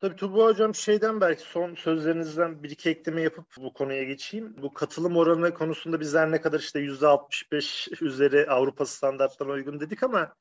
Tabii 0.00 0.16
Tuğba 0.16 0.44
Hocam 0.44 0.74
şeyden 0.74 1.20
belki 1.20 1.42
son 1.42 1.74
sözlerinizden 1.74 2.62
bir 2.62 2.70
iki 2.70 2.90
ekleme 2.90 3.22
yapıp 3.22 3.46
bu 3.56 3.72
konuya 3.72 4.04
geçeyim. 4.04 4.54
Bu 4.62 4.74
katılım 4.74 5.16
oranı 5.16 5.54
konusunda 5.54 6.00
bizler 6.00 6.30
ne 6.32 6.40
kadar 6.40 6.60
işte 6.60 6.80
yüzde 6.80 7.06
65 7.06 7.88
üzeri 8.00 8.50
Avrupa 8.50 8.86
standartlarına 8.86 9.52
uygun 9.52 9.80
dedik 9.80 10.02
ama 10.02 10.34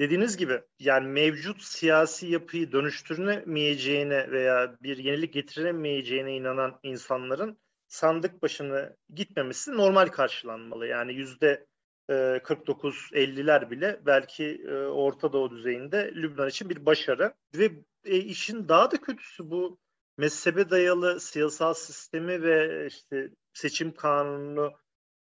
dediğiniz 0.00 0.36
gibi 0.36 0.62
yani 0.78 1.08
mevcut 1.08 1.62
siyasi 1.62 2.26
yapıyı 2.26 2.72
dönüştüremeyeceğine 2.72 4.30
veya 4.30 4.76
bir 4.82 4.96
yenilik 4.96 5.32
getiremeyeceğine 5.32 6.36
inanan 6.36 6.80
insanların 6.82 7.58
sandık 7.88 8.42
başına 8.42 8.92
gitmemesi 9.14 9.76
normal 9.76 10.06
karşılanmalı. 10.06 10.86
Yani 10.86 11.14
yüzde 11.14 11.66
49-50'ler 12.08 13.70
bile 13.70 14.00
belki 14.06 14.70
Orta 14.92 15.32
Doğu 15.32 15.50
düzeyinde 15.50 16.12
Lübnan 16.14 16.48
için 16.48 16.70
bir 16.70 16.86
başarı 16.86 17.34
ve 17.54 17.70
e, 18.04 18.16
işin 18.16 18.68
daha 18.68 18.90
da 18.90 19.00
kötüsü 19.00 19.50
bu 19.50 19.78
mezhebe 20.16 20.70
dayalı 20.70 21.20
siyasal 21.20 21.74
sistemi 21.74 22.42
ve 22.42 22.86
işte 22.86 23.30
seçim 23.52 23.94
kanunu 23.94 24.72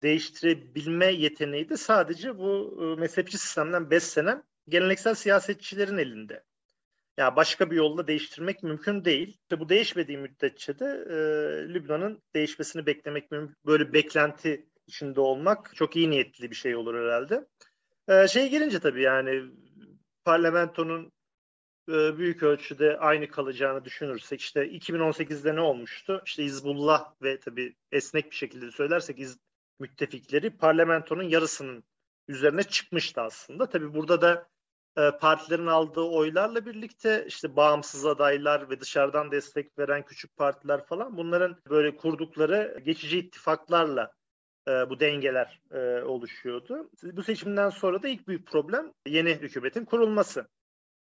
değiştirebilme 0.02 1.06
yeteneği 1.06 1.68
de 1.68 1.76
sadece 1.76 2.38
bu 2.38 2.78
e, 2.82 3.00
mezhepçi 3.00 3.38
sistemden 3.38 3.90
beslenen 3.90 4.44
geleneksel 4.68 5.14
siyasetçilerin 5.14 5.98
elinde. 5.98 6.34
Ya 6.34 7.24
yani 7.24 7.36
başka 7.36 7.70
bir 7.70 7.76
yolla 7.76 8.06
değiştirmek 8.06 8.62
mümkün 8.62 9.04
değil. 9.04 9.28
İşte 9.28 9.60
bu 9.60 9.68
değişmediği 9.68 10.18
müddetçe 10.18 10.78
de 10.78 10.84
e, 10.84 11.14
Lübnan'ın 11.74 12.22
değişmesini 12.34 12.86
beklemek 12.86 13.30
mümkün. 13.30 13.56
Böyle 13.66 13.92
beklenti 13.92 14.66
içinde 14.86 15.20
olmak 15.20 15.74
çok 15.74 15.96
iyi 15.96 16.10
niyetli 16.10 16.50
bir 16.50 16.56
şey 16.56 16.76
olur 16.76 16.94
herhalde. 16.94 17.46
E, 18.08 18.28
şey 18.28 18.50
gelince 18.50 18.80
tabii 18.80 19.02
yani 19.02 19.42
parlamentonun 20.24 21.12
e, 21.88 22.18
büyük 22.18 22.42
ölçüde 22.42 22.98
aynı 22.98 23.28
kalacağını 23.28 23.84
düşünürsek 23.84 24.40
işte 24.40 24.68
2018'de 24.68 25.54
ne 25.56 25.60
olmuştu? 25.60 26.22
İşte 26.26 26.44
Hizbullah 26.44 27.14
ve 27.22 27.40
tabii 27.40 27.76
esnek 27.92 28.30
bir 28.30 28.36
şekilde 28.36 28.70
söylersek 28.70 29.18
İz, 29.18 29.38
müttefikleri 29.78 30.56
parlamentonun 30.56 31.22
yarısının 31.22 31.84
üzerine 32.28 32.62
çıkmıştı 32.62 33.20
aslında. 33.20 33.68
Tabii 33.68 33.94
burada 33.94 34.20
da 34.20 34.48
e, 34.96 35.10
partilerin 35.10 35.66
aldığı 35.66 36.00
oylarla 36.00 36.66
birlikte 36.66 37.24
işte 37.28 37.56
bağımsız 37.56 38.06
adaylar 38.06 38.70
ve 38.70 38.80
dışarıdan 38.80 39.30
destek 39.30 39.78
veren 39.78 40.04
küçük 40.04 40.36
partiler 40.36 40.86
falan 40.86 41.16
bunların 41.16 41.56
böyle 41.70 41.96
kurdukları 41.96 42.80
geçici 42.84 43.18
ittifaklarla 43.18 44.12
e, 44.68 44.90
bu 44.90 45.00
dengeler 45.00 45.60
e, 45.70 46.02
oluşuyordu. 46.02 46.90
Bu 47.02 47.22
seçimden 47.22 47.70
sonra 47.70 48.02
da 48.02 48.08
ilk 48.08 48.28
büyük 48.28 48.46
problem 48.46 48.92
yeni 49.06 49.30
hükümetin 49.30 49.84
kurulması. 49.84 50.48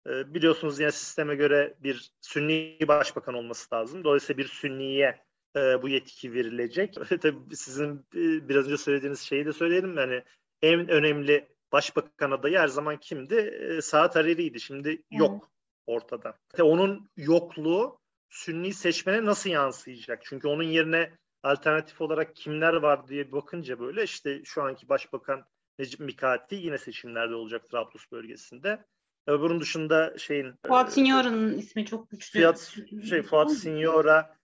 Biliyorsunuz 0.06 0.80
yine 0.80 0.92
sisteme 0.92 1.34
göre 1.34 1.74
bir 1.82 2.10
Sünni 2.20 2.78
başbakan 2.88 3.34
olması 3.34 3.74
lazım. 3.74 4.04
Dolayısıyla 4.04 4.38
bir 4.38 4.48
Sünniye 4.48 5.22
bu 5.56 5.88
yetki 5.88 6.32
verilecek. 6.32 6.94
Tabii 7.22 7.56
sizin 7.56 8.06
biraz 8.48 8.66
önce 8.66 8.76
söylediğiniz 8.76 9.20
şeyi 9.20 9.46
de 9.46 9.52
söyleyelim. 9.52 9.96
Yani 9.96 10.22
en 10.62 10.88
önemli 10.88 11.48
başbakan 11.72 12.30
adayı 12.30 12.58
her 12.58 12.68
zaman 12.68 12.96
kimdi? 12.96 13.34
E, 13.34 13.80
Saat 13.80 14.16
Hariri'ydi. 14.16 14.60
Şimdi 14.60 15.02
yok 15.10 15.50
ortada. 15.86 16.34
Onun 16.60 17.10
yokluğu 17.16 17.98
Sünni 18.28 18.74
seçmene 18.74 19.24
nasıl 19.24 19.50
yansıyacak? 19.50 20.22
Çünkü 20.24 20.48
onun 20.48 20.62
yerine 20.62 21.18
alternatif 21.42 22.00
olarak 22.00 22.36
kimler 22.36 22.74
var 22.74 23.08
diye 23.08 23.32
bakınca 23.32 23.80
böyle 23.80 24.02
işte 24.02 24.44
şu 24.44 24.62
anki 24.62 24.88
başbakan 24.88 25.44
Necip 25.78 26.00
Mikati 26.00 26.54
yine 26.54 26.78
seçimlerde 26.78 27.34
olacak 27.34 27.70
Trablus 27.70 28.12
bölgesinde. 28.12 28.84
Bunun 29.28 29.60
dışında 29.60 30.18
şeyin 30.18 30.54
Fuat 30.66 30.88
e, 30.88 30.92
Signora'nın 30.92 31.58
ismi 31.58 31.86
çok 31.86 32.10
güçlü. 32.10 32.40
Fuat, 32.40 32.74
şey, 33.08 33.22
Fuat 33.22 33.52
Signora 33.52 34.36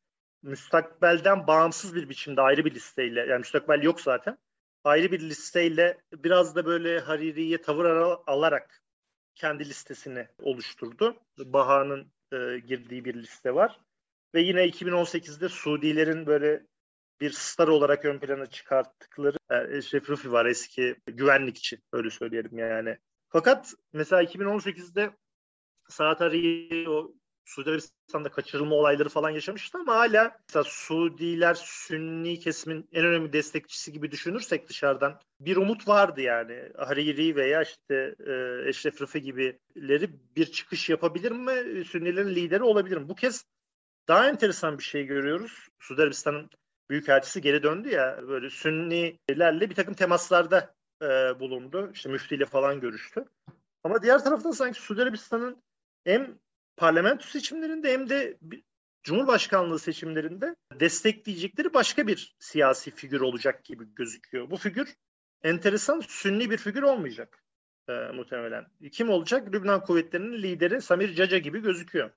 müstakbelden 0.43 1.47
bağımsız 1.47 1.95
bir 1.95 2.09
biçimde 2.09 2.41
ayrı 2.41 2.65
bir 2.65 2.75
listeyle 2.75 3.21
yani 3.21 3.39
müstakbel 3.39 3.83
yok 3.83 4.01
zaten 4.01 4.39
ayrı 4.85 5.13
bir 5.13 5.21
listeyle 5.21 5.99
biraz 6.13 6.57
da 6.57 6.67
böyle 6.67 7.01
Hariri'ye 7.01 7.61
tavır 7.61 7.85
alarak 8.27 8.83
kendi 9.35 9.69
listesini 9.69 10.29
oluşturdu. 10.43 11.17
Baha'nın 11.39 12.13
e, 12.33 12.59
girdiği 12.59 13.05
bir 13.05 13.15
liste 13.15 13.55
var. 13.55 13.81
Ve 14.35 14.41
yine 14.41 14.69
2018'de 14.69 15.49
Suudilerin 15.49 16.27
böyle 16.27 16.67
bir 17.21 17.31
star 17.31 17.69
olarak 17.69 18.05
ön 18.05 18.19
plana 18.19 18.47
çıkarttıkları 18.47 19.37
e, 19.51 19.77
Eşref 19.77 20.11
Rufi 20.11 20.33
var 20.33 20.47
eski 20.47 20.97
güvenlikçi 21.07 21.79
öyle 21.93 22.11
söyleyelim 22.11 22.59
yani. 22.59 22.99
Fakat 23.29 23.75
mesela 23.93 24.23
2018'de 24.23 25.11
Saat 25.89 26.21
o 26.89 27.13
Suudi 27.45 27.71
Arabistan'da 27.71 28.29
kaçırılma 28.29 28.75
olayları 28.75 29.09
falan 29.09 29.31
yaşamıştı 29.31 29.79
ama 29.79 29.97
hala 29.97 30.39
mesela 30.49 30.65
Suudiler 30.65 31.55
Sünni 31.55 32.39
kesimin 32.39 32.89
en 32.93 33.05
önemli 33.05 33.33
destekçisi 33.33 33.93
gibi 33.93 34.11
düşünürsek 34.11 34.69
dışarıdan 34.69 35.21
bir 35.41 35.57
umut 35.57 35.89
vardı 35.89 36.21
yani. 36.21 36.73
Hariri 36.77 37.37
veya 37.37 37.63
işte 37.63 38.15
e, 38.27 38.33
Eşref 38.69 39.03
Rıfı 39.03 39.19
gibileri 39.19 40.11
bir 40.37 40.47
çıkış 40.47 40.89
yapabilir 40.89 41.33
mi? 41.33 41.85
Sünnilerin 41.85 42.35
lideri 42.35 42.63
olabilir 42.63 42.97
mi? 42.97 43.09
Bu 43.09 43.15
kez 43.15 43.45
daha 44.09 44.29
enteresan 44.29 44.79
bir 44.79 44.85
şey 44.85 45.07
görüyoruz. 45.07 45.69
Suudi 45.79 46.03
Arabistan'ın 46.03 46.51
Büyükelçisi 46.90 47.40
geri 47.40 47.62
döndü 47.62 47.88
ya 47.88 48.29
böyle 48.29 48.51
Sünnilerle 48.51 49.70
bir 49.70 49.74
takım 49.74 49.94
temaslarda 49.94 50.74
e, 51.03 51.07
bulundu. 51.40 51.90
İşte 51.94 52.09
müftiyle 52.09 52.46
falan 52.46 52.81
görüştü. 52.81 53.24
Ama 53.85 54.03
diğer 54.03 54.24
taraftan 54.24 54.51
sanki 54.51 54.81
Suudi 54.81 55.03
Arabistan'ın 55.03 55.62
hem 56.05 56.38
parlamento 56.77 57.24
seçimlerinde 57.24 57.92
hem 57.92 58.09
de 58.09 58.38
Cumhurbaşkanlığı 59.03 59.79
seçimlerinde 59.79 60.57
destekleyecekleri 60.81 61.74
başka 61.74 62.07
bir 62.07 62.37
siyasi 62.38 62.90
figür 62.90 63.20
olacak 63.20 63.64
gibi 63.64 63.94
gözüküyor. 63.94 64.51
Bu 64.51 64.57
figür 64.57 64.94
enteresan 65.42 66.01
sünni 66.01 66.51
bir 66.51 66.59
figür 66.59 66.83
olmayacak 66.83 67.42
e, 67.88 67.92
muhtemelen. 67.92 68.66
Kim 68.92 69.11
olacak? 69.11 69.53
Lübnan 69.55 69.85
kuvvetlerinin 69.85 70.42
lideri 70.42 70.83
Samir 70.83 71.14
Caca 71.14 71.38
gibi 71.38 71.62
gözüküyor. 71.62 72.11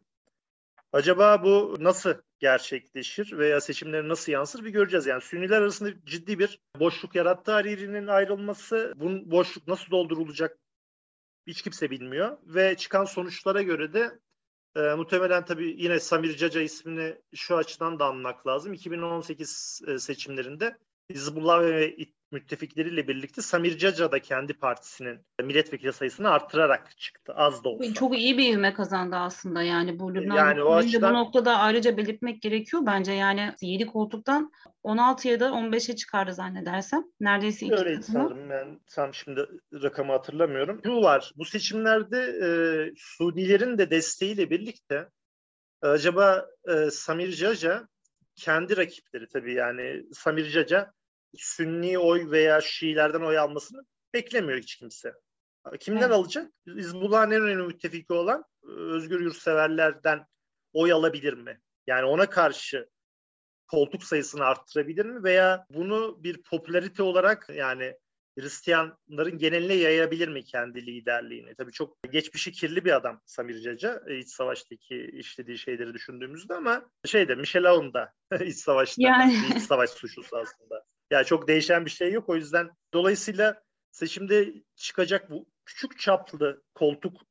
Acaba 0.93 1.43
bu 1.43 1.75
nasıl 1.80 2.13
gerçekleşir 2.39 3.38
veya 3.38 3.62
seçimlere 3.62 4.08
nasıl 4.08 4.32
yansır 4.32 4.65
bir 4.65 4.69
göreceğiz. 4.69 5.06
Yani 5.06 5.21
Sünniler 5.21 5.62
arasında 5.62 6.06
ciddi 6.06 6.39
bir 6.39 6.60
boşluk 6.80 7.15
yarattı 7.15 7.51
Hariri'nin 7.51 8.08
ayrılması. 8.08 8.93
Bu 8.95 9.32
boşluk 9.32 9.67
nasıl 9.67 9.91
doldurulacak 9.91 10.58
hiç 11.47 11.62
kimse 11.62 11.89
bilmiyor. 11.89 12.38
Ve 12.43 12.77
çıkan 12.77 13.06
sonuçlara 13.06 13.62
göre 13.62 13.93
de 13.93 14.19
e, 14.75 14.80
muhtemelen 14.80 15.45
tabii 15.45 15.75
yine 15.84 15.99
Samir 15.99 16.38
Caca 16.38 16.62
ismini 16.62 17.21
şu 17.36 17.58
açıdan 17.58 17.99
da 17.99 18.06
anmak 18.06 18.47
lazım. 18.47 18.73
2018 18.73 19.82
e, 19.88 19.99
seçimlerinde 19.99 20.77
Hizbullah 21.13 21.62
ve 21.62 21.95
müttefikleriyle 22.32 23.08
birlikte 23.08 23.41
Samir 23.41 23.78
Caca 23.78 24.12
da 24.12 24.19
kendi 24.19 24.54
partisinin 24.54 25.19
milletvekili 25.43 25.93
sayısını 25.93 26.30
arttırarak 26.30 26.97
çıktı 26.97 27.34
az 27.36 27.63
da 27.63 27.69
olsa. 27.69 27.93
Çok 27.93 28.17
iyi 28.17 28.38
bir 28.38 28.54
ivme 28.54 28.74
kazandı 28.74 29.15
aslında 29.15 29.62
yani 29.62 30.00
bu 30.00 30.15
Lübnan 30.15 30.36
yani 30.36 30.63
o 30.63 30.74
açıdan... 30.74 31.13
bu 31.13 31.17
noktada 31.17 31.58
ayrıca 31.58 31.97
belirtmek 31.97 32.41
gerekiyor 32.41 32.84
bence 32.86 33.12
yani 33.12 33.54
7 33.62 33.86
koltuktan 33.86 34.52
16'ya 34.84 35.39
da 35.39 35.50
15'e 35.50 35.95
çıkardı 35.95 36.34
zannedersem. 36.34 37.04
Neredeyse 37.19 37.65
iki 37.65 37.76
Öyle 37.76 38.02
sanırım 38.02 38.50
ben 38.50 38.80
tam 38.88 39.13
şimdi 39.13 39.45
rakamı 39.74 40.12
hatırlamıyorum. 40.12 40.82
Bu 40.86 41.04
var 41.04 41.32
bu 41.36 41.45
seçimlerde 41.45 42.19
e, 42.19 42.47
Suudilerin 42.97 43.78
de 43.78 43.89
desteğiyle 43.89 44.50
birlikte 44.50 45.10
acaba 45.82 46.45
e, 46.67 46.91
Samir 46.91 47.32
Caca 47.32 47.88
kendi 48.36 48.78
rakipleri 48.78 49.28
tabii 49.28 49.54
yani 49.54 50.04
Samir 50.13 50.50
Caca 50.50 50.93
Sünni 51.38 52.00
oy 52.00 52.32
veya 52.32 52.62
Şiilerden 52.62 53.22
oy 53.22 53.38
almasını 53.38 53.86
beklemiyor 54.13 54.60
hiç 54.60 54.76
kimse. 54.76 55.13
Kimden 55.80 56.02
evet. 56.02 56.12
alacak? 56.12 56.52
Hizbullah'ın 56.67 57.32
en 57.32 57.41
önemli 57.41 57.63
müttefiki 57.63 58.13
olan 58.13 58.46
e, 58.63 58.67
özgür 58.67 59.22
yurtseverlerden 59.22 60.26
oy 60.74 60.91
alabilir 60.91 61.34
mi? 61.34 61.62
Yani 61.88 62.06
ona 62.06 62.30
karşı 62.30 62.89
koltuk 63.67 64.04
sayısını 64.04 64.46
arttırabilir 64.46 65.06
mi 65.06 65.24
veya 65.24 65.65
bunu 65.70 66.24
bir 66.24 66.44
popülarite 66.44 67.04
olarak 67.04 67.50
yani 67.56 67.98
Hristiyanların 68.39 69.38
geneline 69.38 69.74
yayabilir 69.74 70.28
mi 70.28 70.44
kendi 70.44 70.86
liderliğini? 70.86 71.56
Tabii 71.56 71.72
çok 71.72 71.98
geçmişi 72.12 72.52
kirli 72.52 72.86
bir 72.86 72.96
adam 72.96 73.22
Samir 73.26 73.62
Caca. 73.62 74.02
İç 74.10 74.30
savaştaki 74.30 75.12
işlediği 75.13 75.58
şeyleri 75.58 75.94
düşündüğümüzde 75.94 76.54
ama 76.54 76.89
şeyde 77.06 77.36
Michel 77.36 77.70
Aoun 77.70 77.94
da 77.94 78.13
iç 78.46 78.58
savaşta 78.58 79.02
yani. 79.02 79.39
iç 79.56 79.63
savaş 79.63 79.89
suçlusu 79.89 80.38
aslında. 80.38 80.84
Yani 81.12 81.26
çok 81.26 81.47
değişen 81.47 81.86
bir 81.86 81.91
şey 81.91 82.12
yok. 82.12 82.30
O 82.30 82.36
yüzden 82.36 82.69
dolayısıyla 82.93 83.63
seçimde 83.91 84.54
çıkacak 84.76 85.30
bu 85.30 85.45
küçük 85.65 86.00
çaplı 86.00 86.62
koltuk 86.76 87.21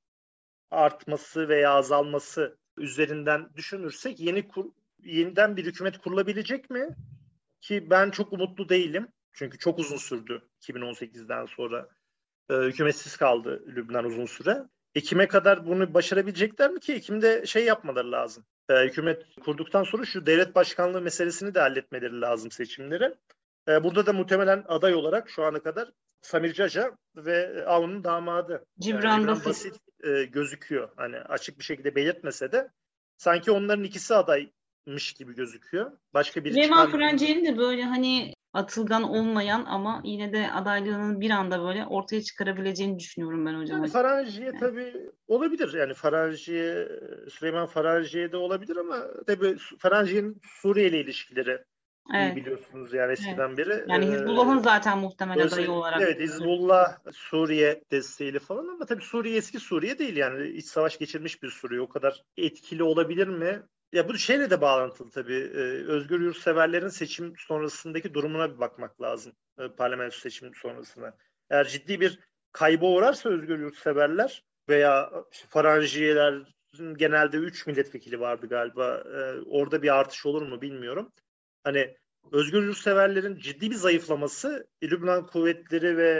artması 0.70 1.48
veya 1.48 1.70
azalması 1.70 2.58
üzerinden 2.76 3.48
düşünürsek 3.56 4.20
yeni 4.20 4.48
kur, 4.48 4.66
yeniden 5.04 5.56
bir 5.56 5.64
hükümet 5.64 5.98
kurulabilecek 5.98 6.70
mi? 6.70 6.88
Ki 7.60 7.90
ben 7.90 8.10
çok 8.10 8.32
umutlu 8.32 8.68
değilim. 8.68 9.08
Çünkü 9.32 9.58
çok 9.58 9.78
uzun 9.78 9.96
sürdü 9.96 10.42
2018'den 10.60 11.46
sonra. 11.46 11.88
E, 12.50 12.54
hükümetsiz 12.54 13.16
kaldı 13.16 13.64
Lübnan 13.66 14.04
uzun 14.04 14.26
süre. 14.26 14.64
Ekim'e 14.94 15.28
kadar 15.28 15.66
bunu 15.66 15.94
başarabilecekler 15.94 16.70
mi 16.70 16.80
ki? 16.80 16.94
Ekim'de 16.94 17.46
şey 17.46 17.64
yapmaları 17.64 18.12
lazım. 18.12 18.44
E, 18.70 18.74
hükümet 18.74 19.22
kurduktan 19.44 19.84
sonra 19.84 20.04
şu 20.04 20.26
devlet 20.26 20.54
başkanlığı 20.54 21.00
meselesini 21.00 21.54
de 21.54 21.60
halletmeleri 21.60 22.20
lazım 22.20 22.50
seçimleri. 22.50 23.14
E, 23.70 23.84
burada 23.84 24.06
da 24.06 24.12
muhtemelen 24.12 24.64
aday 24.68 24.94
olarak 24.94 25.30
şu 25.30 25.44
ana 25.44 25.62
kadar 25.62 25.88
Samir 26.20 26.52
Caca 26.52 26.96
ve 27.16 27.64
Avun'un 27.66 28.04
damadı 28.04 28.66
Cibran, 28.80 29.18
yani, 29.18 29.26
Basit, 29.26 29.46
Basit 29.46 29.76
e, 30.04 30.24
gözüküyor. 30.24 30.88
Hani 30.96 31.16
açık 31.16 31.58
bir 31.58 31.64
şekilde 31.64 31.94
belirtmese 31.94 32.52
de 32.52 32.68
sanki 33.16 33.50
onların 33.50 33.84
ikisi 33.84 34.14
adaymış 34.14 35.12
gibi 35.12 35.34
gözüküyor. 35.34 35.92
Başka 36.14 36.44
bir 36.44 36.56
Leman 36.56 36.90
Franci'nin 36.90 37.44
de 37.44 37.58
böyle 37.58 37.82
hani 37.82 38.34
atılgan 38.52 39.02
olmayan 39.02 39.64
ama 39.64 40.00
yine 40.04 40.32
de 40.32 40.52
adaylığının 40.52 41.20
bir 41.20 41.30
anda 41.30 41.62
böyle 41.62 41.86
ortaya 41.86 42.22
çıkarabileceğini 42.22 42.98
düşünüyorum 42.98 43.46
ben 43.46 43.54
hocam. 43.54 43.78
Yani 43.78 43.90
Faranji'ye 43.90 44.46
yani. 44.46 44.60
tabii 44.60 45.10
olabilir. 45.28 45.74
Yani 45.74 45.94
Faranji'ye, 45.94 46.88
Süleyman 47.30 47.66
Faranji'ye 47.66 48.32
de 48.32 48.36
olabilir 48.36 48.76
ama 48.76 49.06
tabii 49.26 49.56
Faranji'nin 49.78 50.40
Suriye 50.44 50.88
ile 50.88 51.00
ilişkileri 51.00 51.64
Evet. 52.14 52.36
İyi 52.36 52.36
biliyorsunuz 52.36 52.92
yani 52.92 53.12
eskiden 53.12 53.48
evet. 53.48 53.58
beri. 53.58 53.84
Yani 53.88 54.04
ee, 54.04 54.08
Hizbullah'ın 54.08 54.58
zaten 54.58 54.98
muhtemel 54.98 55.42
adayı 55.42 55.70
olarak. 55.70 56.02
Evet 56.02 56.20
Hizbullah 56.20 56.98
Suriye 57.12 57.82
desteğiyle 57.90 58.38
falan 58.38 58.68
ama 58.68 58.86
tabii 58.86 59.02
Suriye 59.02 59.36
eski 59.36 59.60
Suriye 59.60 59.98
değil 59.98 60.16
yani 60.16 60.48
iç 60.48 60.66
savaş 60.66 60.98
geçirmiş 60.98 61.42
bir 61.42 61.50
Suriye. 61.50 61.80
O 61.80 61.88
kadar 61.88 62.22
etkili 62.36 62.82
olabilir 62.82 63.28
mi? 63.28 63.62
Ya 63.92 64.08
bu 64.08 64.18
şeyle 64.18 64.50
de 64.50 64.60
bağlantılı 64.60 65.10
tabii. 65.10 65.50
Ee, 65.54 65.86
özgür 65.86 66.20
yurtseverlerin 66.20 66.88
seçim 66.88 67.34
sonrasındaki 67.38 68.14
durumuna 68.14 68.54
bir 68.54 68.58
bakmak 68.58 69.02
lazım. 69.02 69.32
Ee, 69.58 69.68
parlamento 69.68 70.16
seçim 70.16 70.54
sonrasına. 70.54 71.14
Eğer 71.50 71.68
ciddi 71.68 72.00
bir 72.00 72.18
kayba 72.52 72.86
uğrarsa 72.86 73.28
özgür 73.28 73.58
yurtseverler 73.58 74.44
veya 74.68 75.10
işte 75.32 75.46
Faranjiyeler 75.48 76.34
genelde 76.96 77.36
3 77.36 77.66
milletvekili 77.66 78.20
vardı 78.20 78.46
galiba. 78.48 79.04
Ee, 79.14 79.40
orada 79.46 79.82
bir 79.82 79.98
artış 79.98 80.26
olur 80.26 80.42
mu 80.42 80.62
bilmiyorum 80.62 81.12
hani 81.64 81.96
özgür 82.32 82.62
yurtseverlerin 82.62 83.38
ciddi 83.38 83.70
bir 83.70 83.74
zayıflaması 83.76 84.68
Lübnan 84.82 85.26
kuvvetleri 85.26 85.96
ve 85.96 86.10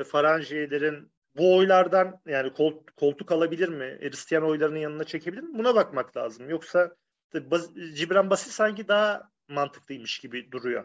e, 0.00 0.04
Faranjiyelerin 0.04 1.12
bu 1.36 1.56
oylardan 1.56 2.20
yani 2.26 2.52
kol, 2.52 2.84
koltuk 2.96 3.32
alabilir 3.32 3.68
mi? 3.68 3.98
Hristiyan 4.00 4.44
oylarının 4.44 4.78
yanına 4.78 5.04
çekebilir 5.04 5.42
mi? 5.42 5.58
Buna 5.58 5.74
bakmak 5.74 6.16
lazım. 6.16 6.50
Yoksa 6.50 6.96
Bas, 7.34 7.70
Cibran 7.94 8.30
Basit 8.30 8.52
sanki 8.52 8.88
daha 8.88 9.30
mantıklıymış 9.48 10.18
gibi 10.18 10.52
duruyor. 10.52 10.84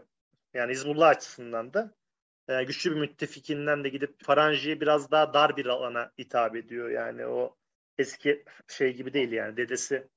Yani 0.54 0.72
Hizbullah 0.72 1.10
açısından 1.10 1.74
da 1.74 1.96
e, 2.48 2.64
güçlü 2.64 2.92
bir 2.92 3.00
müttefikinden 3.00 3.84
de 3.84 3.90
gidip 3.90 4.24
Faranji'ye 4.24 4.82
biraz 4.82 5.12
daha 5.12 5.34
dar 5.34 5.58
bir 5.58 5.66
alana 5.66 6.12
hitap 6.20 6.56
ediyor. 6.56 6.90
Yani 6.90 7.26
o 7.26 7.56
eski 7.98 8.44
şey 8.68 8.94
gibi 8.94 9.14
değil 9.14 9.32
yani 9.32 9.58
dedesi 9.58 10.08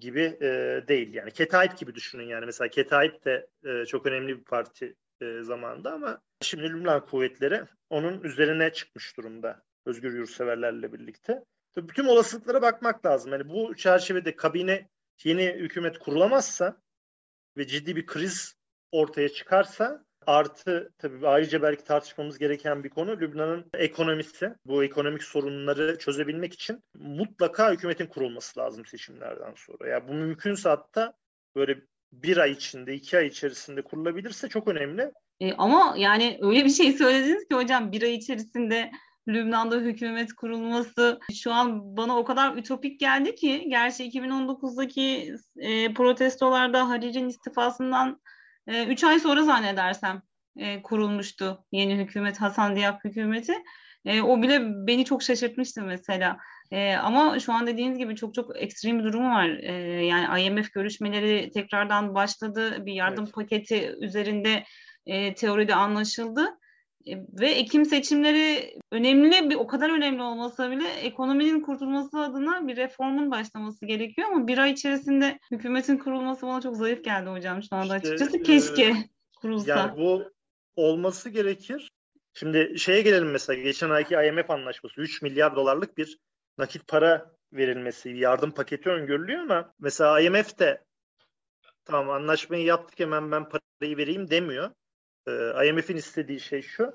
gibi 0.00 0.38
e, 0.40 0.48
değil 0.88 1.14
yani. 1.14 1.30
Ketayip 1.30 1.78
gibi 1.78 1.94
düşünün 1.94 2.24
yani. 2.24 2.46
Mesela 2.46 2.68
Ketayip 2.68 3.24
de 3.24 3.46
e, 3.64 3.84
çok 3.84 4.06
önemli 4.06 4.38
bir 4.38 4.44
parti 4.44 4.94
e, 5.20 5.42
zamanında 5.42 5.92
ama 5.92 6.20
şimdi 6.40 6.62
Lübnan 6.62 7.06
kuvvetleri 7.06 7.62
onun 7.90 8.22
üzerine 8.22 8.72
çıkmış 8.72 9.16
durumda 9.16 9.62
özgür 9.86 10.18
yurtseverlerle 10.18 10.92
birlikte. 10.92 11.44
Tabii 11.72 11.88
bütün 11.88 12.04
olasılıklara 12.04 12.62
bakmak 12.62 13.06
lazım. 13.06 13.32
Yani 13.32 13.48
bu 13.48 13.76
çerçevede 13.76 14.36
kabine 14.36 14.88
yeni 15.24 15.46
hükümet 15.46 15.98
kurulamazsa 15.98 16.82
ve 17.56 17.66
ciddi 17.66 17.96
bir 17.96 18.06
kriz 18.06 18.56
ortaya 18.92 19.28
çıkarsa 19.28 20.05
artı 20.26 20.92
tabii 20.98 21.28
ayrıca 21.28 21.62
belki 21.62 21.84
tartışmamız 21.84 22.38
gereken 22.38 22.84
bir 22.84 22.88
konu 22.88 23.20
Lübnan'ın 23.20 23.64
ekonomisi. 23.74 24.54
Bu 24.64 24.84
ekonomik 24.84 25.22
sorunları 25.22 25.98
çözebilmek 25.98 26.54
için 26.54 26.82
mutlaka 26.94 27.72
hükümetin 27.72 28.06
kurulması 28.06 28.60
lazım 28.60 28.86
seçimlerden 28.86 29.54
sonra. 29.56 29.88
Ya 29.88 29.92
yani 29.92 30.08
bu 30.08 30.12
mümkünse 30.12 30.68
hatta 30.68 31.12
böyle 31.56 31.78
bir 32.12 32.36
ay 32.36 32.52
içinde, 32.52 32.94
iki 32.94 33.18
ay 33.18 33.26
içerisinde 33.26 33.82
kurulabilirse 33.82 34.48
çok 34.48 34.68
önemli. 34.68 35.12
E, 35.40 35.52
ama 35.52 35.94
yani 35.98 36.38
öyle 36.42 36.64
bir 36.64 36.70
şey 36.70 36.92
söylediniz 36.92 37.48
ki 37.48 37.54
hocam 37.54 37.92
bir 37.92 38.02
ay 38.02 38.14
içerisinde 38.14 38.90
Lübnan'da 39.28 39.76
hükümet 39.76 40.32
kurulması 40.32 41.20
şu 41.34 41.52
an 41.52 41.96
bana 41.96 42.18
o 42.18 42.24
kadar 42.24 42.56
ütopik 42.56 43.00
geldi 43.00 43.34
ki 43.34 43.64
gerçi 43.68 44.04
2019'daki 44.04 45.34
e, 45.56 45.94
protestolarda 45.94 46.88
Harir'in 46.88 47.28
istifasından 47.28 48.20
3 48.66 49.02
e, 49.02 49.06
ay 49.06 49.20
sonra 49.20 49.42
zannedersem 49.42 50.22
e, 50.56 50.82
kurulmuştu 50.82 51.64
yeni 51.72 51.96
hükümet 51.96 52.40
Hasan 52.40 52.76
Diab 52.76 53.04
hükümeti. 53.04 53.54
E, 54.04 54.22
o 54.22 54.42
bile 54.42 54.60
beni 54.86 55.04
çok 55.04 55.22
şaşırtmıştı 55.22 55.82
mesela. 55.82 56.36
E, 56.70 56.94
ama 56.94 57.38
şu 57.38 57.52
an 57.52 57.66
dediğiniz 57.66 57.98
gibi 57.98 58.16
çok 58.16 58.34
çok 58.34 58.62
ekstrem 58.62 58.98
bir 58.98 59.04
durum 59.04 59.30
var. 59.30 59.48
E, 59.48 59.72
yani 60.06 60.42
IMF 60.42 60.72
görüşmeleri 60.72 61.50
tekrardan 61.50 62.14
başladı. 62.14 62.86
Bir 62.86 62.92
yardım 62.92 63.24
evet. 63.24 63.34
paketi 63.34 63.94
üzerinde 64.00 64.64
e, 65.06 65.34
teoride 65.34 65.74
anlaşıldı. 65.74 66.55
E, 67.06 67.12
ve 67.40 67.50
Ekim 67.50 67.84
seçimleri 67.84 68.74
önemli 68.92 69.50
bir 69.50 69.54
o 69.54 69.66
kadar 69.66 69.90
önemli 69.90 70.22
olmasa 70.22 70.70
bile 70.70 70.88
ekonominin 70.88 71.60
kurtulması 71.60 72.18
adına 72.18 72.68
bir 72.68 72.76
reformun 72.76 73.30
başlaması 73.30 73.86
gerekiyor 73.86 74.28
ama 74.28 74.46
bir 74.48 74.58
ay 74.58 74.70
içerisinde 74.70 75.38
hükümetin 75.50 75.98
kurulması 75.98 76.46
bana 76.46 76.60
çok 76.60 76.76
zayıf 76.76 77.04
geldi 77.04 77.30
hocam 77.30 77.62
şu 77.62 77.76
anda 77.76 77.96
işte, 77.96 78.08
açıkçası. 78.08 78.42
Keşke 78.42 78.82
e, 78.82 79.08
kurulsa. 79.40 79.70
Yani 79.70 79.96
bu 79.96 80.32
olması 80.76 81.30
gerekir. 81.30 81.90
Şimdi 82.34 82.78
şeye 82.78 83.02
gelelim 83.02 83.30
mesela 83.30 83.62
geçen 83.62 83.90
ayki 83.90 84.14
IMF 84.14 84.50
anlaşması 84.50 85.00
3 85.00 85.22
milyar 85.22 85.56
dolarlık 85.56 85.98
bir 85.98 86.18
nakit 86.58 86.88
para 86.88 87.30
verilmesi, 87.52 88.10
yardım 88.10 88.50
paketi 88.50 88.88
öngörülüyor 88.88 89.40
ama 89.40 89.74
mesela 89.80 90.20
IMF 90.20 90.58
de 90.58 90.84
tamam 91.84 92.10
anlaşmayı 92.10 92.64
yaptık 92.64 93.00
hemen 93.00 93.32
ben 93.32 93.48
parayı 93.48 93.96
vereyim 93.96 94.30
demiyor. 94.30 94.70
Ee, 95.28 95.68
IMF'in 95.68 95.96
istediği 95.96 96.40
şey 96.40 96.62
şu. 96.62 96.92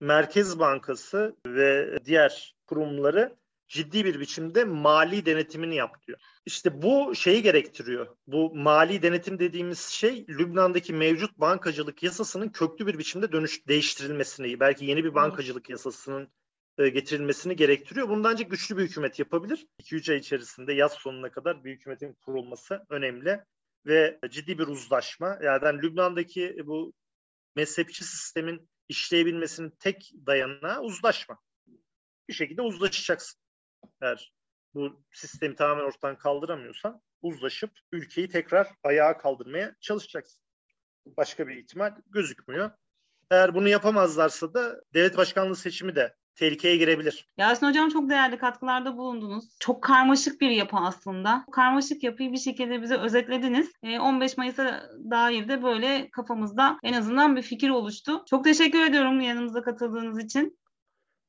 Merkez 0.00 0.58
Bankası 0.58 1.36
ve 1.46 1.98
diğer 2.04 2.56
kurumları 2.66 3.36
ciddi 3.68 4.04
bir 4.04 4.20
biçimde 4.20 4.64
mali 4.64 5.26
denetimini 5.26 5.74
yap 5.74 6.06
diyor. 6.06 6.18
İşte 6.46 6.82
bu 6.82 7.14
şeyi 7.14 7.42
gerektiriyor. 7.42 8.16
Bu 8.26 8.54
mali 8.54 9.02
denetim 9.02 9.38
dediğimiz 9.38 9.80
şey 9.80 10.26
Lübnan'daki 10.28 10.92
mevcut 10.92 11.38
bankacılık 11.38 12.02
yasasının 12.02 12.48
köklü 12.48 12.86
bir 12.86 12.98
biçimde 12.98 13.32
dönüş 13.32 13.68
değiştirilmesini, 13.68 14.60
belki 14.60 14.84
yeni 14.84 15.04
bir 15.04 15.14
bankacılık 15.14 15.70
yasasının 15.70 16.28
e, 16.78 16.88
getirilmesini 16.88 17.56
gerektiriyor. 17.56 18.08
Bunu 18.08 18.28
ancak 18.28 18.50
güçlü 18.50 18.76
bir 18.76 18.82
hükümet 18.82 19.18
yapabilir. 19.18 19.66
2-3 19.82 20.12
ay 20.12 20.18
içerisinde 20.18 20.72
yaz 20.72 20.92
sonuna 20.92 21.30
kadar 21.30 21.64
bir 21.64 21.72
hükümetin 21.72 22.12
kurulması 22.12 22.86
önemli 22.88 23.40
ve 23.86 24.18
ciddi 24.30 24.58
bir 24.58 24.66
uzlaşma. 24.66 25.38
Yani 25.42 25.82
Lübnan'daki 25.82 26.56
bu 26.64 26.92
mezhepçi 27.56 28.04
sistemin 28.04 28.70
işleyebilmesinin 28.88 29.70
tek 29.70 30.12
dayanağı 30.26 30.80
uzlaşma. 30.80 31.38
Bir 32.28 32.34
şekilde 32.34 32.62
uzlaşacaksın. 32.62 33.40
Eğer 34.02 34.32
bu 34.74 35.04
sistemi 35.12 35.56
tamamen 35.56 35.84
ortadan 35.84 36.18
kaldıramıyorsan 36.18 37.02
uzlaşıp 37.22 37.70
ülkeyi 37.92 38.28
tekrar 38.28 38.68
ayağa 38.82 39.18
kaldırmaya 39.18 39.76
çalışacaksın. 39.80 40.42
Başka 41.06 41.48
bir 41.48 41.56
ihtimal 41.56 41.94
gözükmüyor. 42.06 42.70
Eğer 43.30 43.54
bunu 43.54 43.68
yapamazlarsa 43.68 44.54
da 44.54 44.82
devlet 44.94 45.16
başkanlığı 45.16 45.56
seçimi 45.56 45.96
de 45.96 46.16
tehlikeye 46.36 46.76
girebilir. 46.76 47.28
Yasin 47.38 47.66
Hocam 47.66 47.88
çok 47.88 48.10
değerli 48.10 48.38
katkılarda 48.38 48.96
bulundunuz. 48.96 49.44
Çok 49.60 49.82
karmaşık 49.82 50.40
bir 50.40 50.50
yapı 50.50 50.76
aslında. 50.76 51.44
Karmaşık 51.52 52.02
yapıyı 52.02 52.32
bir 52.32 52.38
şekilde 52.38 52.82
bize 52.82 52.96
özetlediniz. 52.96 53.72
15 54.00 54.32
ee, 54.32 54.34
Mayıs'a 54.36 54.90
dair 55.10 55.48
de 55.48 55.62
böyle 55.62 56.10
kafamızda 56.10 56.78
en 56.82 56.92
azından 56.92 57.36
bir 57.36 57.42
fikir 57.42 57.70
oluştu. 57.70 58.22
Çok 58.30 58.44
teşekkür 58.44 58.86
ediyorum 58.86 59.20
yanımıza 59.20 59.62
katıldığınız 59.62 60.24
için. 60.24 60.58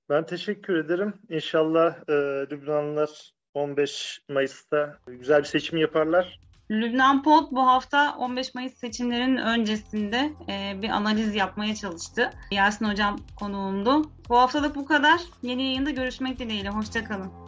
Ben 0.10 0.26
teşekkür 0.26 0.76
ederim. 0.76 1.14
İnşallah 1.30 1.96
e, 2.10 2.14
Lübnanlılar 2.52 3.32
15 3.54 4.22
Mayıs'ta 4.30 4.98
güzel 5.08 5.40
bir 5.40 5.48
seçim 5.48 5.78
yaparlar. 5.78 6.40
Lübnan 6.72 7.24
Pod 7.24 7.52
bu 7.52 7.68
hafta 7.68 8.16
15 8.18 8.56
Mayıs 8.56 8.74
seçimlerinin 8.74 9.38
öncesinde 9.38 10.32
e, 10.50 10.82
bir 10.82 10.90
analiz 10.90 11.36
yapmaya 11.36 11.76
çalıştı. 11.76 12.32
Yasin 12.52 12.86
Hocam 12.86 13.20
konuğumdu. 13.36 14.12
Bu 14.30 14.38
haftalık 14.38 14.76
bu 14.76 14.86
kadar. 14.86 15.22
Yeni 15.42 15.64
yayında 15.64 15.90
görüşmek 15.90 16.40
dileğiyle. 16.40 16.70
Hoşçakalın. 16.70 17.47